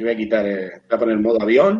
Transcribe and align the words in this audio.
Yo 0.00 0.06
voy 0.06 0.14
a 0.14 0.16
quitar, 0.16 0.46
eh, 0.46 0.80
voy 0.88 0.96
a 0.96 0.98
poner 0.98 1.18
modo 1.18 1.42
avión. 1.42 1.78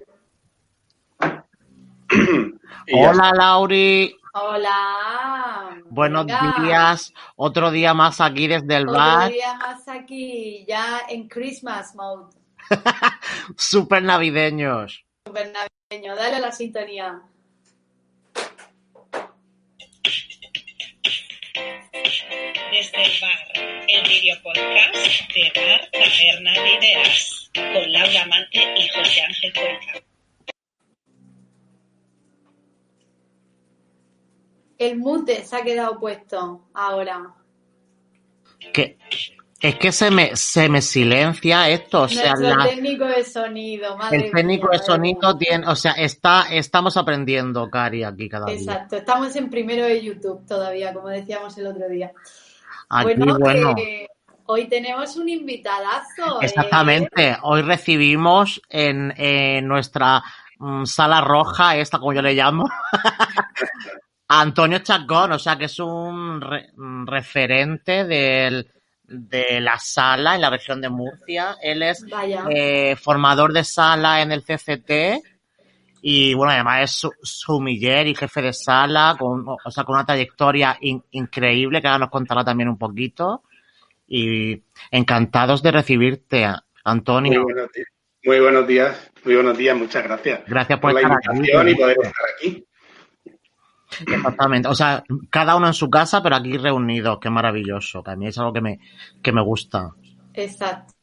Hola, 2.92 3.32
Lauri. 3.34 4.14
Hola. 4.34 5.80
Buenos 5.88 6.26
días. 6.26 7.14
Otro 7.36 7.70
día 7.70 7.94
más 7.94 8.20
aquí 8.20 8.46
desde 8.46 8.76
el 8.76 8.84
bar. 8.88 9.22
Otro 9.22 9.36
día 9.36 9.54
más 9.54 9.88
aquí, 9.88 10.66
ya 10.68 11.00
en 11.08 11.28
Christmas 11.28 11.94
mode. 11.94 12.36
Super 13.56 14.02
navideños. 14.02 15.02
Super 15.26 15.50
navideño. 15.50 16.14
Dale 16.14 16.36
a 16.36 16.40
la 16.40 16.52
sintonía. 16.52 17.22
Desde 22.70 23.02
el 23.02 23.12
bar, 23.22 23.38
el 23.88 24.02
video 24.06 24.36
podcast 24.42 24.94
de 25.32 25.52
Bar 25.54 25.88
Taberna 25.90 26.52
de 26.52 26.74
Ideas, 26.74 27.39
con 27.54 27.92
Laura 27.92 28.26
Mante 28.26 28.58
y 28.76 28.88
José 28.88 29.22
Ángel 29.22 29.52
Cuenca. 29.52 30.06
El 34.78 34.96
mute 34.98 35.44
se 35.44 35.56
ha 35.56 35.62
quedado 35.62 35.98
puesto 36.00 36.68
ahora. 36.72 37.34
Que 38.72 38.96
es 39.60 39.74
que 39.76 39.92
se 39.92 40.10
me, 40.10 40.34
se 40.36 40.70
me 40.70 40.80
silencia 40.80 41.68
esto, 41.68 42.02
o 42.02 42.08
sea, 42.08 42.32
Nuestro 42.32 42.56
la- 42.56 42.64
técnico 42.70 43.04
de 43.04 43.22
sonido, 43.24 43.94
madre 43.98 44.16
el 44.16 44.30
técnico 44.32 44.68
mía, 44.68 44.78
de 44.78 44.84
sonido 44.86 45.36
tiene, 45.36 45.66
o 45.66 45.76
sea, 45.76 45.92
está, 45.92 46.46
estamos 46.50 46.96
aprendiendo, 46.96 47.68
Cari, 47.68 48.02
aquí 48.04 48.26
cada 48.26 48.46
día. 48.46 48.54
Exacto, 48.54 48.96
estamos 48.96 49.36
en 49.36 49.50
primero 49.50 49.84
de 49.84 50.00
YouTube 50.02 50.46
todavía, 50.46 50.94
como 50.94 51.08
decíamos 51.08 51.56
el 51.58 51.66
otro 51.66 51.86
día. 51.90 52.10
Aquí, 52.88 53.14
bueno, 53.16 53.38
bueno, 53.38 53.74
eh, 53.76 54.06
hoy 54.50 54.68
tenemos 54.68 55.16
un 55.16 55.28
invitadazo. 55.28 56.40
eh. 56.42 56.46
exactamente. 56.46 57.36
Hoy 57.42 57.62
recibimos 57.62 58.60
en, 58.68 59.12
en 59.16 59.66
nuestra 59.66 60.22
mm, 60.58 60.84
sala 60.84 61.20
roja, 61.20 61.76
esta 61.76 61.98
como 61.98 62.12
yo 62.12 62.22
le 62.22 62.34
llamo, 62.34 62.64
a 64.28 64.40
Antonio 64.40 64.78
Chacón, 64.80 65.32
o 65.32 65.38
sea, 65.38 65.56
que 65.56 65.64
es 65.64 65.78
un 65.80 66.40
re- 66.40 66.68
mm, 66.76 67.06
referente 67.06 68.04
del, 68.04 68.68
de 69.04 69.60
la 69.60 69.78
sala 69.78 70.34
en 70.36 70.40
la 70.42 70.50
región 70.50 70.80
de 70.80 70.88
Murcia. 70.88 71.56
Él 71.62 71.82
es 71.82 72.04
eh, 72.50 72.96
formador 72.96 73.52
de 73.52 73.64
sala 73.64 74.22
en 74.22 74.32
el 74.32 74.42
CCT 74.44 74.90
y 76.02 76.32
bueno, 76.34 76.52
además 76.52 76.82
es 76.84 76.90
su- 76.92 77.12
sumiller 77.22 78.06
y 78.06 78.14
jefe 78.14 78.40
de 78.40 78.52
sala, 78.52 79.16
con, 79.18 79.44
o 79.46 79.70
sea, 79.70 79.84
con 79.84 79.96
una 79.96 80.06
trayectoria 80.06 80.78
in- 80.80 81.02
increíble 81.10 81.80
que 81.82 81.88
ahora 81.88 81.98
nos 81.98 82.10
contará 82.10 82.44
también 82.44 82.68
un 82.68 82.78
poquito. 82.78 83.42
Y 84.12 84.64
encantados 84.90 85.62
de 85.62 85.70
recibirte, 85.70 86.46
Muy 86.48 86.56
Antonio. 86.84 87.44
buenos 87.44 87.70
días. 87.72 87.86
Muy 88.24 88.40
buenos 88.40 88.66
días, 88.66 89.10
muy 89.24 89.34
buenos 89.36 89.56
días, 89.56 89.74
muchas 89.78 90.02
gracias 90.04 90.40
Gracias 90.46 90.78
por 90.78 90.92
por 90.92 91.00
la 91.00 91.08
estar 91.08 91.16
aquí. 91.16 91.36
invitación 91.38 91.68
y 91.70 91.74
poder 91.76 91.96
estar 92.02 92.24
aquí. 92.36 92.66
Exactamente. 94.06 94.68
O 94.68 94.74
sea, 94.74 95.02
cada 95.30 95.56
uno 95.56 95.66
en 95.68 95.74
su 95.74 95.88
casa, 95.90 96.22
pero 96.22 96.36
aquí 96.36 96.56
reunidos. 96.58 97.18
Qué 97.20 97.30
maravilloso. 97.30 98.02
Que 98.02 98.10
a 98.12 98.16
mí 98.16 98.26
es 98.28 98.38
algo 98.38 98.52
que 98.52 98.60
me, 98.60 98.78
que 99.22 99.32
me 99.32 99.42
gusta. 99.42 99.90
Exacto. 100.34 100.94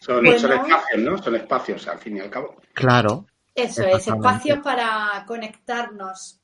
Son, 0.00 0.22
Bueno. 0.24 0.38
son 0.38 0.52
espacios, 0.52 1.02
¿no? 1.02 1.18
Son 1.18 1.34
espacios, 1.36 1.88
al 1.88 1.98
fin 1.98 2.16
y 2.16 2.20
al 2.20 2.30
cabo. 2.30 2.60
Claro. 2.74 3.26
Eso 3.54 3.84
es, 3.84 4.08
espacios 4.08 4.58
para 4.58 5.24
conectarnos. 5.26 6.40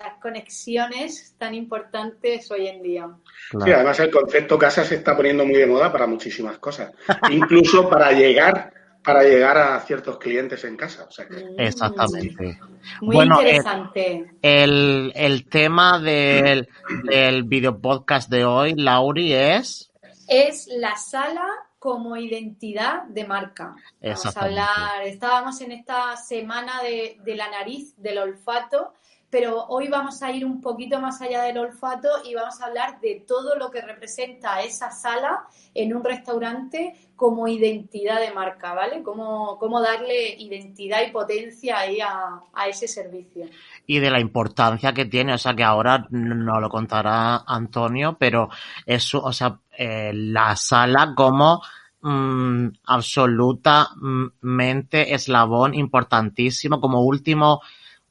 Las 0.00 0.14
conexiones 0.18 1.34
tan 1.36 1.54
importantes 1.54 2.50
hoy 2.50 2.68
en 2.68 2.82
día. 2.82 3.06
Sí, 3.50 3.70
además 3.70 4.00
el 4.00 4.10
concepto 4.10 4.56
casa 4.58 4.82
se 4.82 4.94
está 4.94 5.14
poniendo 5.14 5.44
muy 5.44 5.56
de 5.56 5.66
moda 5.66 5.92
para 5.92 6.06
muchísimas 6.06 6.58
cosas. 6.58 6.92
Incluso 7.30 7.86
para 7.88 8.10
llegar, 8.12 8.72
para 9.04 9.22
llegar 9.24 9.58
a 9.58 9.78
ciertos 9.80 10.16
clientes 10.18 10.64
en 10.64 10.76
casa. 10.78 11.04
O 11.06 11.10
sea 11.10 11.26
que, 11.28 11.34
Mm, 11.44 11.60
Exactamente. 11.60 12.58
Muy 13.02 13.14
Bueno, 13.14 13.40
eh, 13.40 13.42
interesante. 13.42 14.30
El, 14.40 15.12
el 15.14 15.46
tema 15.50 15.98
del, 15.98 16.66
del 17.04 17.44
video 17.44 17.78
podcast 17.78 18.30
de 18.30 18.46
hoy, 18.46 18.74
Lauri, 18.76 19.34
es. 19.34 19.90
Es 20.28 20.66
la 20.68 20.96
sala 20.96 21.46
como 21.78 22.16
identidad 22.16 23.02
de 23.04 23.26
marca. 23.26 23.64
Vamos 23.64 23.84
a 24.02 24.08
Exactamente. 24.12 24.60
hablar, 24.60 25.06
estábamos 25.06 25.60
en 25.60 25.72
esta 25.72 26.16
semana 26.16 26.82
de, 26.82 27.18
de 27.22 27.34
la 27.36 27.50
nariz, 27.50 27.94
del 27.98 28.16
olfato, 28.18 28.94
pero 29.30 29.64
hoy 29.68 29.88
vamos 29.88 30.22
a 30.22 30.30
ir 30.32 30.44
un 30.44 30.60
poquito 30.60 31.00
más 31.00 31.20
allá 31.22 31.42
del 31.44 31.58
olfato 31.58 32.08
y 32.24 32.34
vamos 32.34 32.60
a 32.60 32.66
hablar 32.66 33.00
de 33.00 33.24
todo 33.26 33.54
lo 33.56 33.70
que 33.70 33.80
representa 33.80 34.60
esa 34.62 34.90
sala 34.90 35.44
en 35.74 35.94
un 35.94 36.04
restaurante 36.04 36.94
como 37.16 37.46
identidad 37.48 38.20
de 38.20 38.32
marca, 38.32 38.74
¿vale? 38.74 39.02
Cómo, 39.02 39.56
cómo 39.58 39.80
darle 39.80 40.34
identidad 40.38 41.00
y 41.06 41.10
potencia 41.12 41.78
ahí 41.78 42.00
a, 42.00 42.40
a 42.52 42.68
ese 42.68 42.88
servicio. 42.88 43.46
y 43.86 43.98
de 43.98 44.10
la 44.10 44.20
importancia 44.20 44.92
que 44.92 45.04
tiene, 45.04 45.34
o 45.34 45.38
sea 45.38 45.54
que 45.54 45.64
ahora 45.64 46.06
no 46.10 46.60
lo 46.60 46.68
contará 46.68 47.42
Antonio, 47.46 48.16
pero 48.18 48.48
es, 48.86 49.02
su- 49.04 49.18
o 49.18 49.32
sea, 49.32 49.58
eh, 49.76 50.12
la 50.14 50.56
sala 50.56 51.12
como 51.14 51.62
mm, 52.02 52.68
absolutamente 52.86 55.14
eslabón 55.14 55.74
importantísimo, 55.74 56.80
como 56.80 57.02
último 57.02 57.60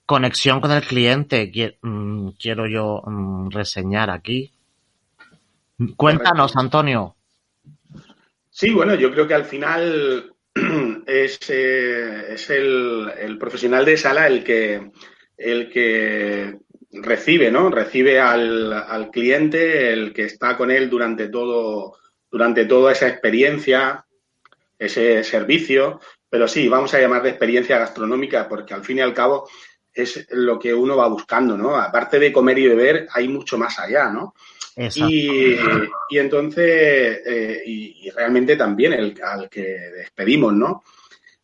conexión 0.09 0.59
con 0.59 0.71
el 0.71 0.81
cliente, 0.81 1.51
mm, 1.83 2.29
quiero 2.29 2.65
yo 2.65 3.03
mm, 3.05 3.51
reseñar 3.51 4.09
aquí. 4.09 4.51
Cuéntanos, 5.95 6.55
Antonio. 6.55 7.15
sí, 8.49 8.71
bueno, 8.71 8.95
yo 8.95 9.11
creo 9.11 9.27
que 9.27 9.35
al 9.35 9.45
final 9.45 10.33
es, 11.05 11.39
eh, 11.51 12.33
es 12.33 12.49
el, 12.49 13.07
el 13.19 13.37
profesional 13.37 13.85
de 13.85 13.97
sala 13.97 14.25
el 14.25 14.43
que, 14.43 14.89
el 15.37 15.69
que 15.69 16.57
recibe, 16.91 17.51
¿no? 17.51 17.69
Recibe 17.69 18.19
al, 18.19 18.73
al 18.73 19.11
cliente, 19.11 19.93
el 19.93 20.11
que 20.11 20.23
está 20.23 20.57
con 20.57 20.71
él 20.71 20.89
durante 20.89 21.29
todo, 21.29 21.99
durante 22.31 22.65
toda 22.65 22.93
esa 22.93 23.07
experiencia, 23.07 24.07
ese 24.79 25.23
servicio, 25.23 25.99
pero 26.31 26.47
sí, 26.47 26.67
vamos 26.67 26.95
a 26.95 26.99
llamar 26.99 27.21
de 27.21 27.29
experiencia 27.29 27.77
gastronómica, 27.77 28.49
porque 28.49 28.73
al 28.73 28.83
fin 28.83 28.97
y 28.97 29.01
al 29.01 29.13
cabo 29.13 29.47
es 29.93 30.27
lo 30.31 30.57
que 30.59 30.73
uno 30.73 30.95
va 30.95 31.07
buscando, 31.07 31.57
¿no? 31.57 31.75
Aparte 31.75 32.19
de 32.19 32.31
comer 32.31 32.59
y 32.59 32.67
beber, 32.67 33.07
hay 33.11 33.27
mucho 33.27 33.57
más 33.57 33.79
allá, 33.79 34.09
¿no? 34.09 34.33
Y, 34.95 35.57
y 36.09 36.17
entonces, 36.17 37.21
eh, 37.25 37.61
y, 37.65 38.07
y 38.07 38.09
realmente 38.11 38.55
también 38.55 38.93
el 38.93 39.19
al 39.21 39.49
que 39.49 39.61
despedimos, 39.61 40.53
¿no? 40.53 40.83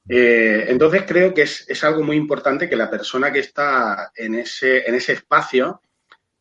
Eh, 0.07 0.65
entonces 0.69 1.03
creo 1.05 1.33
que 1.33 1.41
es, 1.41 1.65
es 1.67 1.83
algo 1.83 2.03
muy 2.03 2.15
importante 2.15 2.69
que 2.69 2.75
la 2.75 2.89
persona 2.89 3.33
que 3.33 3.39
está 3.39 4.11
en 4.15 4.35
ese, 4.35 4.87
en 4.87 4.95
ese 4.95 5.13
espacio 5.13 5.81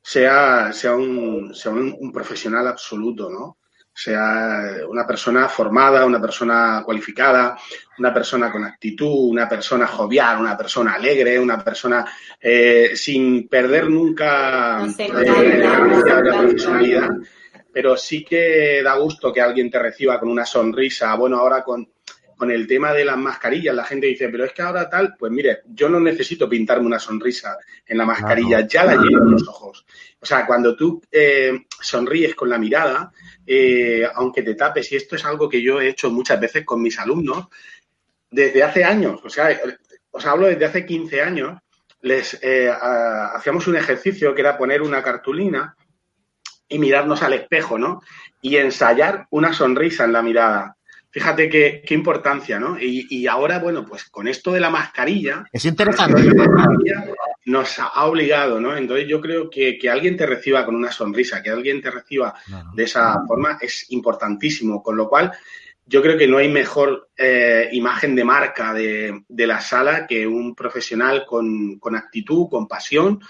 sea, 0.02 0.72
sea, 0.72 0.94
un, 0.94 1.54
sea 1.54 1.72
un, 1.72 1.96
un 1.98 2.12
profesional 2.12 2.68
absoluto, 2.68 3.30
¿no? 3.30 3.56
Sea 3.96 4.84
una 4.88 5.06
persona 5.06 5.48
formada, 5.48 6.04
una 6.04 6.20
persona 6.20 6.82
cualificada, 6.84 7.56
una 7.98 8.12
persona 8.12 8.50
con 8.50 8.64
actitud, 8.64 9.30
una 9.30 9.48
persona 9.48 9.86
jovial, 9.86 10.40
una 10.40 10.56
persona 10.56 10.94
alegre, 10.94 11.38
una 11.38 11.62
persona 11.62 12.04
eh, 12.40 12.92
sin 12.94 13.46
perder 13.46 13.88
nunca 13.88 14.84
eh, 14.84 15.08
la 15.08 16.22
la 16.22 16.38
profesionalidad, 16.40 17.10
pero 17.72 17.96
sí 17.96 18.24
que 18.24 18.82
da 18.82 18.96
gusto 18.96 19.32
que 19.32 19.40
alguien 19.40 19.70
te 19.70 19.78
reciba 19.78 20.18
con 20.18 20.28
una 20.28 20.44
sonrisa. 20.44 21.14
Bueno, 21.14 21.38
ahora 21.38 21.62
con, 21.62 21.88
con 22.36 22.50
el 22.50 22.66
tema 22.66 22.92
de 22.92 23.04
las 23.04 23.16
mascarillas, 23.16 23.74
la 23.74 23.84
gente 23.84 24.06
dice, 24.06 24.28
pero 24.28 24.44
es 24.44 24.52
que 24.52 24.62
ahora 24.62 24.88
tal, 24.88 25.14
pues 25.18 25.30
mire, 25.32 25.60
yo 25.66 25.88
no 25.88 25.98
necesito 26.00 26.48
pintarme 26.48 26.86
una 26.86 26.98
sonrisa 26.98 27.56
en 27.86 27.98
la 27.98 28.04
mascarilla, 28.06 28.66
ya 28.66 28.84
la 28.84 28.96
llevo 28.96 29.22
en 29.24 29.30
los 29.32 29.48
ojos. 29.48 29.86
O 30.20 30.26
sea, 30.26 30.46
cuando 30.46 30.74
tú 30.76 31.02
eh, 31.10 31.64
sonríes 31.80 32.34
con 32.34 32.48
la 32.48 32.58
mirada, 32.58 33.12
eh, 33.46 34.06
aunque 34.14 34.42
te 34.42 34.54
tapes, 34.54 34.90
y 34.92 34.96
esto 34.96 35.16
es 35.16 35.24
algo 35.24 35.48
que 35.48 35.62
yo 35.62 35.80
he 35.80 35.88
hecho 35.88 36.10
muchas 36.10 36.40
veces 36.40 36.64
con 36.64 36.80
mis 36.82 36.98
alumnos, 36.98 37.46
desde 38.30 38.62
hace 38.62 38.84
años, 38.84 39.20
o 39.22 39.30
sea, 39.30 39.58
os 40.10 40.26
hablo 40.26 40.46
desde 40.46 40.64
hace 40.64 40.86
15 40.86 41.20
años, 41.22 41.58
les 42.00 42.38
eh, 42.42 42.68
a- 42.70 43.32
hacíamos 43.34 43.66
un 43.66 43.76
ejercicio 43.76 44.34
que 44.34 44.40
era 44.42 44.58
poner 44.58 44.82
una 44.82 45.02
cartulina 45.02 45.76
y 46.68 46.78
mirarnos 46.78 47.22
al 47.22 47.34
espejo, 47.34 47.78
¿no? 47.78 48.00
Y 48.40 48.56
ensayar 48.56 49.26
una 49.30 49.52
sonrisa 49.52 50.04
en 50.04 50.12
la 50.12 50.22
mirada. 50.22 50.76
Fíjate 51.14 51.48
qué, 51.48 51.80
qué 51.86 51.94
importancia, 51.94 52.58
¿no? 52.58 52.76
Y, 52.76 53.06
y 53.08 53.28
ahora, 53.28 53.60
bueno, 53.60 53.86
pues 53.86 54.02
con 54.06 54.26
esto 54.26 54.50
de 54.50 54.58
la 54.58 54.68
mascarilla, 54.68 55.44
Es 55.52 55.64
interesante. 55.64 56.20
la 56.24 56.44
mascarilla 56.48 57.04
nos 57.44 57.78
ha 57.78 58.04
obligado, 58.06 58.60
¿no? 58.60 58.76
Entonces 58.76 59.06
yo 59.06 59.20
creo 59.20 59.48
que, 59.48 59.78
que 59.78 59.88
alguien 59.88 60.16
te 60.16 60.26
reciba 60.26 60.64
con 60.64 60.74
una 60.74 60.90
sonrisa, 60.90 61.40
que 61.40 61.50
alguien 61.50 61.80
te 61.80 61.92
reciba 61.92 62.34
de 62.74 62.82
esa 62.82 63.22
forma 63.28 63.58
es 63.60 63.86
importantísimo, 63.92 64.82
con 64.82 64.96
lo 64.96 65.08
cual 65.08 65.30
yo 65.86 66.02
creo 66.02 66.18
que 66.18 66.26
no 66.26 66.38
hay 66.38 66.48
mejor 66.48 67.10
eh, 67.16 67.68
imagen 67.70 68.16
de 68.16 68.24
marca 68.24 68.74
de, 68.74 69.22
de 69.28 69.46
la 69.46 69.60
sala 69.60 70.08
que 70.08 70.26
un 70.26 70.56
profesional 70.56 71.24
con, 71.24 71.78
con 71.78 71.94
actitud, 71.94 72.48
con 72.50 72.66
pasión, 72.66 73.20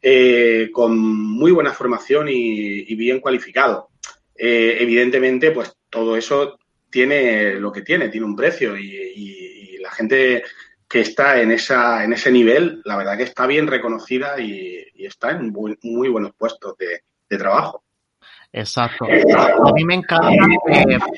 eh, 0.00 0.68
con 0.72 0.96
muy 0.96 1.50
buena 1.50 1.72
formación 1.72 2.28
y, 2.28 2.92
y 2.92 2.94
bien 2.94 3.18
cualificado. 3.18 3.88
Eh, 4.36 4.76
evidentemente, 4.78 5.50
pues 5.50 5.74
todo 5.90 6.16
eso 6.16 6.58
tiene 6.94 7.54
lo 7.54 7.72
que 7.72 7.82
tiene, 7.82 8.08
tiene 8.08 8.24
un 8.24 8.36
precio 8.36 8.78
y, 8.78 9.78
la 9.80 9.90
gente 9.90 10.44
que 10.88 11.00
está 11.00 11.40
en, 11.42 11.50
esa, 11.50 12.04
en 12.04 12.14
ese 12.14 12.32
nivel, 12.32 12.80
la 12.86 12.96
verdad 12.96 13.18
que 13.18 13.24
está 13.24 13.46
bien 13.46 13.66
reconocida 13.66 14.40
y, 14.40 14.82
está 14.96 15.32
en 15.32 15.52
muy, 15.52 16.08
buenos 16.08 16.32
puestos 16.38 16.74
de, 16.78 17.02
trabajo. 17.36 17.82
Exacto. 18.52 19.06
A 19.06 19.72
mí 19.72 19.84
me 19.84 19.94
encanta 19.96 20.30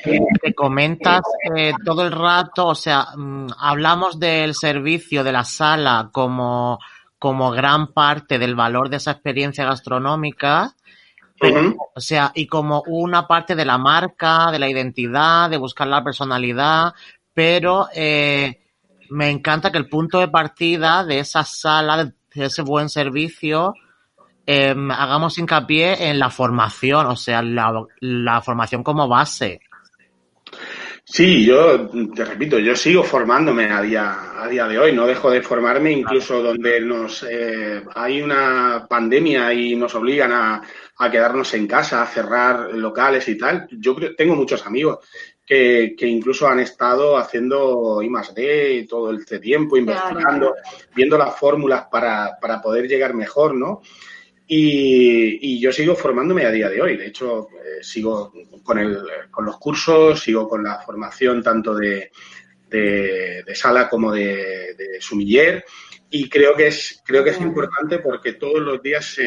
que, 0.03 0.19
te 0.41 0.53
comentas 0.53 1.21
eh, 1.55 1.73
todo 1.85 2.05
el 2.05 2.11
rato, 2.11 2.65
o 2.65 2.75
sea, 2.75 3.05
mm, 3.15 3.49
hablamos 3.59 4.19
del 4.19 4.55
servicio 4.55 5.23
de 5.23 5.31
la 5.31 5.43
sala 5.43 6.09
como, 6.11 6.79
como 7.19 7.51
gran 7.51 7.93
parte 7.93 8.39
del 8.39 8.55
valor 8.55 8.89
de 8.89 8.97
esa 8.97 9.11
experiencia 9.11 9.63
gastronómica, 9.63 10.73
o 11.39 12.01
sea, 12.01 12.31
y 12.33 12.47
como 12.47 12.83
una 12.87 13.27
parte 13.27 13.55
de 13.55 13.65
la 13.65 13.77
marca, 13.77 14.51
de 14.51 14.59
la 14.59 14.69
identidad, 14.69 15.49
de 15.49 15.57
buscar 15.57 15.87
la 15.87 16.03
personalidad, 16.03 16.93
pero 17.33 17.87
eh, 17.93 18.59
me 19.09 19.29
encanta 19.29 19.71
que 19.71 19.77
el 19.77 19.87
punto 19.87 20.19
de 20.19 20.27
partida 20.27 21.03
de 21.03 21.19
esa 21.19 21.43
sala, 21.43 22.05
de 22.05 22.45
ese 22.45 22.61
buen 22.63 22.89
servicio, 22.89 23.73
em, 24.45 24.91
hagamos 24.91 25.37
hincapié 25.37 26.09
en 26.09 26.19
la 26.19 26.29
formación, 26.29 27.05
o 27.05 27.15
sea, 27.15 27.41
la, 27.41 27.85
la 27.99 28.41
formación 28.41 28.83
como 28.83 29.07
base. 29.07 29.61
Sí, 31.09 31.45
yo 31.45 31.89
te 32.13 32.25
repito, 32.25 32.59
yo 32.59 32.75
sigo 32.75 33.01
formándome 33.01 33.71
a 33.71 33.81
día, 33.81 34.41
a 34.41 34.47
día 34.47 34.67
de 34.67 34.77
hoy, 34.77 34.93
no 34.93 35.07
dejo 35.07 35.31
de 35.31 35.41
formarme 35.41 35.91
incluso 35.93 36.41
donde 36.41 36.81
nos 36.81 37.23
eh, 37.23 37.81
hay 37.95 38.21
una 38.21 38.85
pandemia 38.89 39.53
y 39.53 39.77
nos 39.77 39.95
obligan 39.95 40.33
a, 40.33 40.61
a, 40.97 41.11
quedarnos 41.11 41.53
en 41.53 41.67
casa, 41.67 42.01
a 42.01 42.07
cerrar 42.07 42.73
locales 42.73 43.27
y 43.27 43.37
tal. 43.37 43.67
Yo 43.71 43.95
tengo 44.15 44.35
muchos 44.35 44.65
amigos 44.65 44.99
que, 45.45 45.95
que 45.97 46.07
incluso 46.07 46.47
han 46.47 46.59
estado 46.59 47.17
haciendo 47.17 48.01
I 48.01 48.09
más 48.09 48.33
D 48.33 48.85
todo 48.89 49.13
este 49.13 49.39
tiempo, 49.39 49.77
investigando, 49.77 50.55
viendo 50.95 51.17
las 51.17 51.35
fórmulas 51.37 51.85
para, 51.91 52.37
para 52.41 52.61
poder 52.61 52.87
llegar 52.87 53.13
mejor, 53.13 53.55
¿no? 53.55 53.81
Y, 54.49 55.59
yo 55.59 55.73
sigo 55.73 55.95
formándome 55.95 56.45
a 56.45 56.51
día 56.51 56.69
de 56.69 56.81
hoy. 56.81 56.95
De 56.95 57.07
hecho, 57.07 57.49
eh, 57.51 57.83
sigo 57.83 58.31
con, 58.63 58.79
el, 58.79 58.97
con 59.29 59.45
los 59.45 59.57
cursos, 59.57 60.21
sigo 60.21 60.47
con 60.47 60.63
la 60.63 60.79
formación 60.79 61.43
tanto 61.43 61.75
de, 61.75 62.11
de, 62.69 63.43
sala 63.55 63.89
como 63.89 64.11
de, 64.11 64.75
de, 64.77 65.01
sumiller. 65.01 65.63
Y 66.09 66.29
creo 66.29 66.55
que 66.55 66.67
es, 66.67 67.01
creo 67.05 67.23
que 67.23 67.31
es 67.31 67.41
importante 67.41 67.99
porque 67.99 68.33
todos 68.33 68.61
los 68.61 68.81
días 68.81 69.17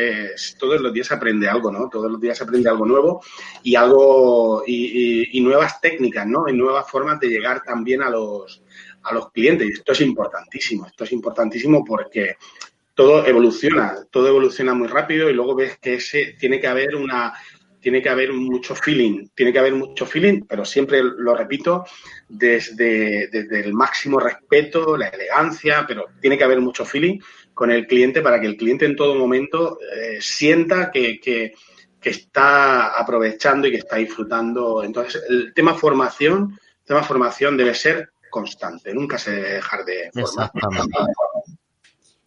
todos 0.59 0.81
los 0.81 0.93
días 0.93 1.09
se 1.09 1.15
aprende 1.15 1.47
algo, 1.47 1.71
¿no? 1.71 1.91
Todos 1.91 2.11
los 2.11 2.21
días 2.21 2.39
se 2.39 2.45
aprende 2.45 2.71
algo 2.71 2.87
nuevo 2.87 3.23
y 3.63 3.75
algo 3.75 4.63
y, 4.67 5.37
y, 5.37 5.41
nuevas 5.43 5.79
técnicas, 5.81 6.27
¿no? 6.27 6.49
Y 6.49 6.55
nuevas 6.55 6.91
formas 6.91 7.21
de 7.21 7.29
llegar 7.29 7.63
también 7.63 8.03
a 8.03 8.09
los 8.09 8.63
a 9.03 9.15
los 9.15 9.31
clientes. 9.31 9.69
Y 9.69 9.73
esto 9.73 9.93
es 9.93 10.01
importantísimo. 10.01 10.87
Esto 10.87 11.05
es 11.05 11.13
importantísimo 11.13 11.85
porque 11.85 12.37
todo 12.95 13.27
evoluciona, 13.27 13.95
todo 14.11 14.29
evoluciona 14.29 14.75
muy 14.75 14.89
rápido 14.89 15.31
y 15.31 15.33
luego 15.33 15.55
ves 15.55 15.79
que 15.79 15.95
ese 15.95 16.35
tiene 16.39 16.61
que 16.61 16.67
haber 16.67 16.97
una 16.97 17.33
tiene 17.81 18.03
que 18.03 18.09
haber 18.09 18.32
mucho 18.32 18.75
feeling, 18.75 19.29
tiene 19.35 19.53
que 19.53 19.59
haber 19.59 19.75
mucho 19.75 20.06
feeling, 20.06 20.43
pero 20.49 20.65
siempre 20.65 21.03
lo 21.03 21.35
repito, 21.35 21.85
desde, 22.29 23.29
desde 23.29 23.61
el 23.61 23.73
máximo 23.73 24.21
respeto, 24.21 24.97
la 24.97 25.09
elegancia, 25.09 25.85
pero 25.87 26.06
tiene 26.21 26.37
que 26.37 26.44
haber 26.44 26.61
mucho 26.61 26.85
feeling 26.85 27.19
con 27.55 27.71
el 27.71 27.87
cliente 27.87 28.23
para 28.23 28.41
que 28.41 28.47
el 28.47 28.56
cliente 28.56 28.85
en 28.87 28.97
todo 28.97 29.15
momento 29.15 29.79
eh, 29.81 30.19
sienta 30.21 30.91
que, 30.91 31.21
que, 31.21 31.55
que, 32.00 32.11
está 32.11 32.99
aprovechando 32.99 33.67
y 33.67 33.73
que 33.73 33.79
está 33.79 33.97
disfrutando. 33.97 34.83
Entonces, 34.83 35.23
el 35.29 35.53
tema 35.55 35.75
formación, 35.75 36.59
el 36.81 36.85
tema 36.85 37.03
formación 37.03 37.56
debe 37.56 37.75
ser 37.75 38.11
constante, 38.31 38.94
nunca 38.94 39.19
se 39.19 39.33
debe 39.33 39.55
dejar 39.55 39.85
de 39.85 40.11
formar. 40.12 40.50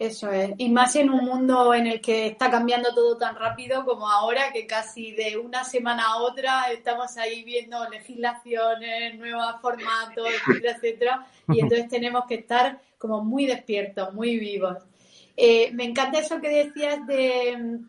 Eso 0.03 0.29
es. 0.33 0.51
Y 0.57 0.67
más 0.67 0.97
en 0.97 1.09
un 1.09 1.23
mundo 1.23 1.73
en 1.73 1.87
el 1.87 2.01
que 2.01 2.27
está 2.27 2.51
cambiando 2.51 2.93
todo 2.93 3.15
tan 3.17 3.37
rápido 3.37 3.85
como 3.85 4.09
ahora, 4.09 4.51
que 4.51 4.67
casi 4.67 5.13
de 5.13 5.37
una 5.37 5.63
semana 5.63 6.07
a 6.07 6.17
otra 6.17 6.69
estamos 6.73 7.15
ahí 7.15 7.45
viendo 7.45 7.87
legislaciones, 7.87 9.17
nuevos 9.17 9.61
formatos, 9.61 10.27
etcétera, 10.27 10.75
etcétera. 10.75 11.27
Y 11.47 11.61
entonces 11.61 11.87
tenemos 11.87 12.25
que 12.25 12.35
estar 12.35 12.81
como 12.97 13.23
muy 13.23 13.45
despiertos, 13.45 14.13
muy 14.13 14.37
vivos. 14.37 14.75
Eh, 15.37 15.71
me 15.71 15.85
encanta 15.85 16.19
eso 16.19 16.41
que 16.41 16.49
decías 16.49 17.07
de, 17.07 17.79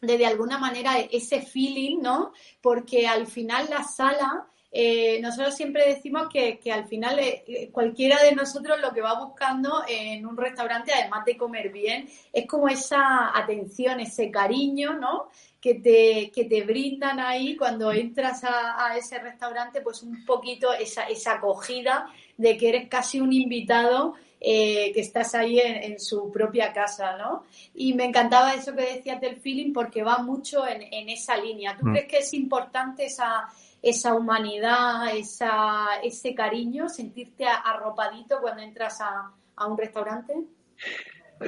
de, 0.00 0.16
de 0.16 0.26
alguna 0.26 0.56
manera, 0.56 0.98
ese 0.98 1.42
feeling, 1.42 1.98
¿no? 2.00 2.32
Porque 2.62 3.06
al 3.06 3.26
final 3.26 3.66
la 3.68 3.84
sala 3.84 4.46
eh, 4.70 5.18
nosotros 5.22 5.56
siempre 5.56 5.94
decimos 5.94 6.28
que, 6.30 6.60
al 6.70 6.86
final 6.86 7.18
eh, 7.18 7.42
eh, 7.46 7.70
cualquiera 7.72 8.22
de 8.22 8.34
nosotros 8.34 8.78
lo 8.80 8.92
que 8.92 9.00
va 9.00 9.18
buscando 9.18 9.82
en 9.88 10.26
un 10.26 10.36
restaurante, 10.36 10.92
además 10.92 11.24
de 11.24 11.38
comer 11.38 11.70
bien, 11.70 12.08
es 12.32 12.46
como 12.46 12.68
esa 12.68 13.36
atención, 13.36 14.00
ese 14.00 14.30
cariño, 14.30 14.94
¿no? 14.94 15.28
Que 15.58 15.74
te, 15.74 16.30
que 16.32 16.44
te 16.44 16.62
brindan 16.62 17.18
ahí 17.18 17.56
cuando 17.56 17.92
entras 17.92 18.44
a, 18.44 18.96
ese 18.96 19.18
restaurante, 19.18 19.80
pues 19.80 20.02
un 20.02 20.24
poquito 20.24 20.72
esa, 20.72 21.04
esa 21.04 21.32
acogida 21.34 22.06
de 22.36 22.56
que 22.56 22.68
eres 22.68 22.88
casi 22.88 23.20
un 23.20 23.32
invitado 23.32 24.14
que 24.40 24.92
estás 24.94 25.34
ahí 25.34 25.58
en, 25.58 25.98
su 25.98 26.30
propia 26.30 26.72
casa, 26.72 27.16
¿no? 27.16 27.42
Y 27.74 27.92
me 27.94 28.04
encantaba 28.04 28.54
eso 28.54 28.72
que 28.76 28.82
decías 28.82 29.20
del 29.20 29.40
feeling 29.40 29.72
porque 29.72 30.04
va 30.04 30.18
mucho 30.18 30.64
en, 30.64 30.80
en 30.80 31.08
esa 31.08 31.36
línea. 31.36 31.76
¿Tú 31.76 31.86
mm. 31.86 31.90
crees 31.90 32.06
que 32.06 32.18
es 32.18 32.32
importante 32.34 33.06
esa 33.06 33.48
esa 33.82 34.14
humanidad, 34.14 35.16
esa, 35.16 36.00
ese 36.02 36.34
cariño, 36.34 36.88
sentirte 36.88 37.44
arropadito 37.46 38.40
cuando 38.40 38.62
entras 38.62 39.00
a, 39.00 39.32
un 39.66 39.76
restaurante? 39.76 40.34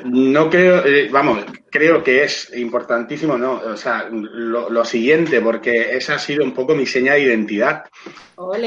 No 0.04 0.48
creo, 0.48 0.84
eh, 0.84 1.08
vamos, 1.10 1.44
creo 1.68 2.02
que 2.02 2.22
es 2.22 2.52
importantísimo, 2.56 3.36
¿no? 3.36 3.54
O 3.54 3.76
sea, 3.76 4.08
lo, 4.10 4.84
siguiente, 4.84 5.40
porque 5.40 5.96
esa 5.96 6.14
ha 6.14 6.18
sido 6.18 6.44
un 6.44 6.54
poco 6.54 6.76
mi 6.76 6.86
seña 6.86 7.14
de 7.14 7.22
identidad. 7.22 7.84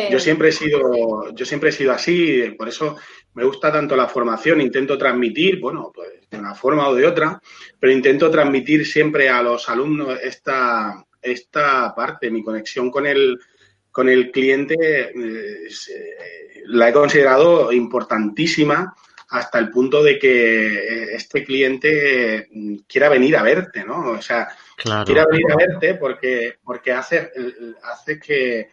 Yo 0.09 0.19
siempre 0.19 0.49
he 0.49 0.51
sido, 0.51 1.33
yo 1.33 1.45
siempre 1.45 1.69
he 1.69 1.73
sido 1.73 1.93
así, 1.93 2.53
por 2.57 2.67
eso 2.67 2.97
me 3.35 3.45
gusta 3.45 3.71
tanto 3.71 3.95
la 3.95 4.07
formación, 4.07 4.59
intento 4.59 4.97
transmitir, 4.97 5.61
bueno, 5.61 5.91
pues 5.93 6.09
de 6.29 6.37
una 6.37 6.55
forma 6.55 6.89
o 6.89 6.95
de 6.95 7.07
otra, 7.07 7.41
pero 7.79 7.93
intento 7.93 8.29
transmitir 8.29 8.85
siempre 8.85 9.29
a 9.29 9.41
los 9.41 9.69
alumnos 9.69 10.19
esta, 10.21 11.05
esta 11.21 11.95
parte, 11.95 12.29
mi 12.29 12.43
conexión 12.43 12.91
con 12.91 13.07
el, 13.07 13.39
con 13.93 14.09
el 14.09 14.31
cliente 14.31 14.75
eh, 15.15 15.67
la 16.65 16.89
he 16.89 16.93
considerado 16.93 17.71
importantísima 17.71 18.93
hasta 19.29 19.59
el 19.59 19.69
punto 19.69 20.03
de 20.03 20.17
que 20.17 20.73
eh, 20.73 21.15
este 21.15 21.45
cliente 21.45 22.49
mm, 22.51 22.75
quiera 22.87 23.07
venir 23.07 23.37
a 23.37 23.43
verte, 23.43 23.85
¿no? 23.85 24.11
O 24.11 24.21
sea, 24.21 24.49
quiera 25.05 25.25
venir 25.27 25.51
a 25.51 25.55
verte 25.55 25.93
porque, 25.93 26.55
porque 26.63 26.91
hace, 26.91 27.31
hace 27.83 28.19
que, 28.19 28.69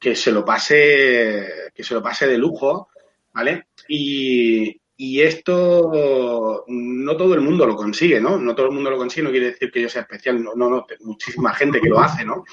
que, 0.00 0.16
se 0.16 0.32
lo 0.32 0.42
pase, 0.42 1.70
que 1.74 1.84
se 1.84 1.92
lo 1.92 2.02
pase 2.02 2.26
de 2.26 2.38
lujo, 2.38 2.88
¿vale? 3.34 3.66
Y, 3.88 4.80
y 4.96 5.20
esto 5.20 6.64
no 6.66 7.16
todo 7.16 7.34
el 7.34 7.42
mundo 7.42 7.66
lo 7.66 7.76
consigue, 7.76 8.22
¿no? 8.22 8.38
No 8.38 8.54
todo 8.54 8.66
el 8.66 8.72
mundo 8.72 8.90
lo 8.90 8.96
consigue, 8.96 9.24
no 9.24 9.30
quiere 9.30 9.50
decir 9.50 9.70
que 9.70 9.82
yo 9.82 9.90
sea 9.90 10.02
especial, 10.02 10.42
no, 10.42 10.54
no, 10.54 10.70
no 10.70 10.86
muchísima 11.00 11.52
gente 11.52 11.78
que 11.78 11.90
lo 11.90 12.00
hace, 12.00 12.24
¿no? 12.24 12.44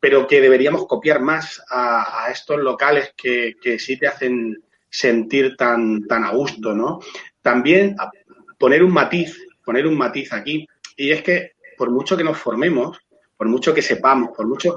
Pero 0.00 0.26
que 0.26 0.40
deberíamos 0.40 0.86
copiar 0.86 1.20
más 1.20 1.62
a, 1.70 2.28
estos 2.30 2.58
locales 2.60 3.14
que, 3.16 3.54
sí 3.78 3.98
te 3.98 4.06
hacen 4.06 4.62
sentir 4.88 5.56
tan, 5.56 6.06
tan 6.06 6.24
a 6.24 6.30
gusto, 6.30 6.74
¿no? 6.74 7.00
También 7.42 7.96
poner 8.58 8.82
un 8.82 8.92
matiz, 8.92 9.36
poner 9.64 9.86
un 9.86 9.96
matiz 9.96 10.32
aquí, 10.32 10.66
y 10.96 11.10
es 11.10 11.22
que 11.22 11.52
por 11.76 11.90
mucho 11.90 12.16
que 12.16 12.24
nos 12.24 12.38
formemos, 12.38 12.98
por 13.36 13.48
mucho 13.48 13.72
que 13.74 13.82
sepamos, 13.82 14.30
por 14.36 14.46
mucho, 14.46 14.76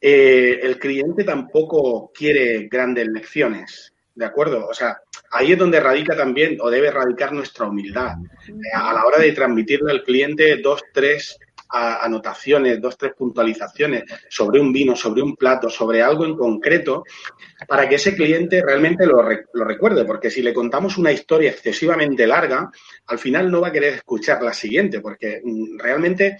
eh, 0.00 0.60
el 0.62 0.78
cliente 0.78 1.24
tampoco 1.24 2.12
quiere 2.12 2.68
grandes 2.68 3.08
lecciones, 3.08 3.92
¿de 4.14 4.24
acuerdo? 4.24 4.66
O 4.68 4.74
sea, 4.74 4.98
ahí 5.30 5.52
es 5.52 5.58
donde 5.58 5.80
radica 5.80 6.16
también 6.16 6.58
o 6.60 6.70
debe 6.70 6.90
radicar 6.90 7.32
nuestra 7.32 7.66
humildad. 7.66 8.12
Eh, 8.46 8.52
a 8.74 8.92
la 8.92 9.04
hora 9.04 9.18
de 9.18 9.32
transmitirle 9.32 9.90
al 9.90 10.04
cliente 10.04 10.58
dos, 10.58 10.82
tres 10.92 11.38
anotaciones, 11.70 12.80
dos, 12.80 12.96
tres 12.96 13.12
puntualizaciones 13.16 14.04
sobre 14.28 14.60
un 14.60 14.72
vino, 14.72 14.96
sobre 14.96 15.22
un 15.22 15.36
plato, 15.36 15.68
sobre 15.68 16.02
algo 16.02 16.24
en 16.24 16.36
concreto, 16.36 17.04
para 17.66 17.88
que 17.88 17.96
ese 17.96 18.14
cliente 18.14 18.62
realmente 18.62 19.06
lo, 19.06 19.22
lo 19.52 19.64
recuerde, 19.64 20.04
porque 20.04 20.30
si 20.30 20.42
le 20.42 20.54
contamos 20.54 20.96
una 20.98 21.12
historia 21.12 21.50
excesivamente 21.50 22.26
larga, 22.26 22.70
al 23.06 23.18
final 23.18 23.50
no 23.50 23.60
va 23.60 23.68
a 23.68 23.72
querer 23.72 23.94
escuchar 23.94 24.42
la 24.42 24.52
siguiente, 24.52 25.00
porque 25.00 25.40
mm, 25.44 25.78
realmente 25.78 26.38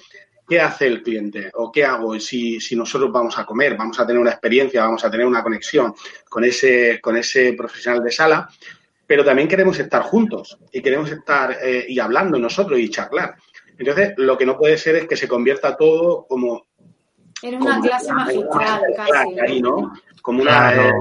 ¿qué 0.48 0.60
hace 0.60 0.86
el 0.86 1.02
cliente? 1.02 1.50
¿O 1.54 1.70
qué 1.70 1.84
hago 1.84 2.18
si, 2.18 2.58
si, 2.58 2.74
nosotros 2.74 3.12
vamos 3.12 3.38
a 3.38 3.44
comer? 3.44 3.76
Vamos 3.76 4.00
a 4.00 4.06
tener 4.06 4.20
una 4.20 4.30
experiencia, 4.30 4.82
vamos 4.82 5.04
a 5.04 5.10
tener 5.10 5.26
una 5.26 5.42
conexión 5.42 5.94
con 6.28 6.42
ese, 6.44 7.00
con 7.00 7.16
ese 7.16 7.52
profesional 7.52 8.02
de 8.02 8.10
sala, 8.10 8.48
pero 9.06 9.24
también 9.24 9.48
queremos 9.48 9.78
estar 9.78 10.02
juntos 10.02 10.58
y 10.72 10.80
queremos 10.80 11.10
estar 11.10 11.58
eh, 11.62 11.84
y 11.88 11.98
hablando 11.98 12.38
nosotros 12.38 12.78
y 12.78 12.88
charlar. 12.88 13.36
Entonces, 13.78 14.14
lo 14.16 14.36
que 14.36 14.46
no 14.46 14.58
puede 14.58 14.76
ser 14.76 14.96
es 14.96 15.06
que 15.06 15.16
se 15.16 15.28
convierta 15.28 15.76
todo 15.76 16.26
como... 16.26 16.66
En 17.42 17.62
una 17.62 17.80
clase 17.80 18.12
magistral, 18.12 18.82
casi. 18.96 19.38
Ahí, 19.40 19.62
¿no? 19.62 19.92
Como 20.22 20.42
una... 20.42 20.88
Eh, 20.88 20.92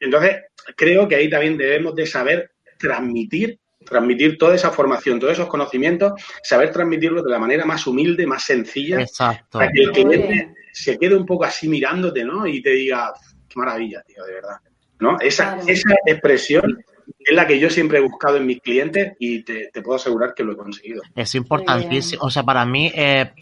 Entonces, 0.00 0.36
creo 0.76 1.08
que 1.08 1.16
ahí 1.16 1.28
también 1.28 1.56
debemos 1.56 1.94
de 1.94 2.06
saber 2.06 2.52
transmitir 2.78 3.58
transmitir 3.86 4.36
toda 4.36 4.54
esa 4.54 4.70
formación, 4.70 5.18
todos 5.18 5.34
esos 5.34 5.46
conocimientos, 5.48 6.12
saber 6.42 6.72
transmitirlos 6.72 7.24
de 7.24 7.30
la 7.30 7.38
manera 7.38 7.64
más 7.64 7.86
humilde, 7.86 8.26
más 8.26 8.42
sencilla, 8.42 9.00
Exacto. 9.00 9.58
para 9.58 9.70
que 9.70 9.80
el 9.80 9.92
cliente 9.92 10.54
se 10.72 10.98
quede 10.98 11.16
un 11.16 11.24
poco 11.24 11.44
así 11.44 11.68
mirándote, 11.68 12.24
¿no? 12.24 12.46
Y 12.46 12.60
te 12.60 12.70
diga, 12.70 13.14
qué 13.48 13.58
maravilla, 13.58 14.02
tío, 14.02 14.24
de 14.24 14.34
verdad. 14.34 14.56
¿No? 14.98 15.18
Esa, 15.20 15.54
Claro. 15.54 15.68
esa 15.68 15.94
expresión 16.04 16.84
es 17.26 17.34
la 17.34 17.46
que 17.46 17.58
yo 17.58 17.68
siempre 17.68 17.98
he 17.98 18.00
buscado 18.00 18.36
en 18.36 18.46
mis 18.46 18.60
clientes 18.60 19.14
y 19.18 19.42
te, 19.42 19.68
te 19.72 19.82
puedo 19.82 19.96
asegurar 19.96 20.32
que 20.32 20.44
lo 20.44 20.52
he 20.52 20.56
conseguido. 20.56 21.02
Es 21.16 21.34
importantísimo. 21.34 22.22
O 22.22 22.30
sea, 22.30 22.44
para 22.44 22.64
mí, 22.64 22.92
eh, 22.94 23.32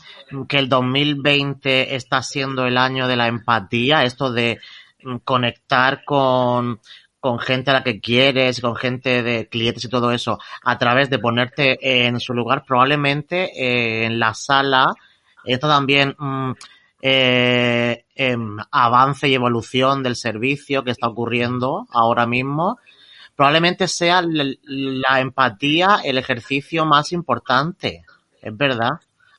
que 0.49 0.59
el 0.59 0.71
2020 0.71 1.95
está 1.95 2.23
siendo 2.23 2.67
el 2.67 2.79
año 2.79 3.07
de 3.07 3.17
la 3.17 3.27
empatía, 3.27 4.03
esto 4.05 4.33
de 4.33 4.59
mm, 5.03 5.17
conectar 5.19 6.03
con, 6.03 6.81
con 7.21 7.39
gente 7.39 7.73
a 7.73 7.75
la 7.75 7.85
que 7.85 8.01
quieres, 8.01 8.63
con 8.63 8.75
gente 8.75 9.23
de 9.23 9.49
clientes 9.49 9.85
y 9.85 9.91
todo 9.91 10.13
eso, 10.13 10.39
a 10.63 10.79
través 10.79 11.11
de 11.11 11.19
ponerte 11.19 12.07
en 12.07 12.21
su 12.21 12.33
lugar, 12.33 12.65
probablemente 12.67 13.51
eh, 13.55 14.07
en 14.07 14.19
la 14.19 14.33
sala, 14.33 14.95
esto 15.45 15.69
también 15.69 16.17
mm, 16.19 16.53
eh, 17.03 18.07
em, 18.15 18.57
avance 18.71 19.29
y 19.29 19.35
evolución 19.35 20.03
del 20.03 20.17
servicio 20.17 20.85
que 20.85 20.91
está 20.91 21.07
ocurriendo 21.07 21.87
ahora 21.91 22.27
mismo, 22.27 22.79
probablemente 23.37 23.89
sea 23.89 24.23
la 24.25 25.21
empatía 25.21 26.01
el 26.05 26.19
ejercicio 26.19 26.85
más 26.85 27.13
importante. 27.13 28.03
Es 28.41 28.57
verdad. 28.57 28.93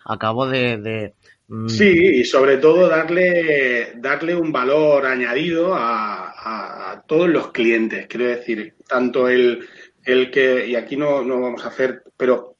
Acabo 0.05 0.47
de... 0.47 0.77
de, 0.77 1.13
mm, 1.47 1.69
Sí, 1.69 1.87
y 2.19 2.23
sobre 2.25 2.57
todo 2.57 2.87
darle, 2.87 3.93
darle 3.97 4.35
un 4.35 4.51
valor 4.51 5.05
añadido 5.05 5.73
a, 5.75 6.29
a- 6.31 6.91
a 6.91 7.01
todos 7.03 7.27
los 7.29 7.51
clientes. 7.51 8.07
Quiero 8.07 8.27
decir, 8.27 8.75
tanto 8.87 9.27
el, 9.29 9.67
el 10.03 10.29
que, 10.31 10.67
y 10.67 10.75
aquí 10.75 10.95
no, 10.97 11.23
no 11.23 11.41
vamos 11.41 11.63
a 11.65 11.69
hacer, 11.69 12.03
pero 12.17 12.55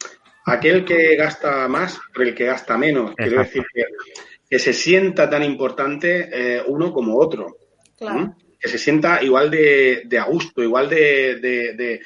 aquel 0.45 0.83
que 0.85 1.15
gasta 1.15 1.67
más 1.67 1.99
por 2.13 2.23
el 2.23 2.33
que 2.35 2.45
gasta 2.45 2.77
menos. 2.77 3.13
Quiero 3.15 3.41
Exacto. 3.41 3.59
decir 3.59 3.63
que, 3.73 3.83
que 4.49 4.59
se 4.59 4.73
sienta 4.73 5.29
tan 5.29 5.43
importante 5.43 6.29
eh, 6.31 6.63
uno 6.67 6.91
como 6.93 7.17
otro. 7.17 7.57
Claro. 7.97 8.19
¿m? 8.19 8.33
Que 8.59 8.69
se 8.69 8.77
sienta 8.77 9.21
igual 9.23 9.51
de, 9.51 10.03
de 10.05 10.17
a 10.19 10.23
gusto, 10.25 10.61
igual 10.63 10.89
de, 10.89 11.35
de- 11.35 11.73
de- 11.73 12.01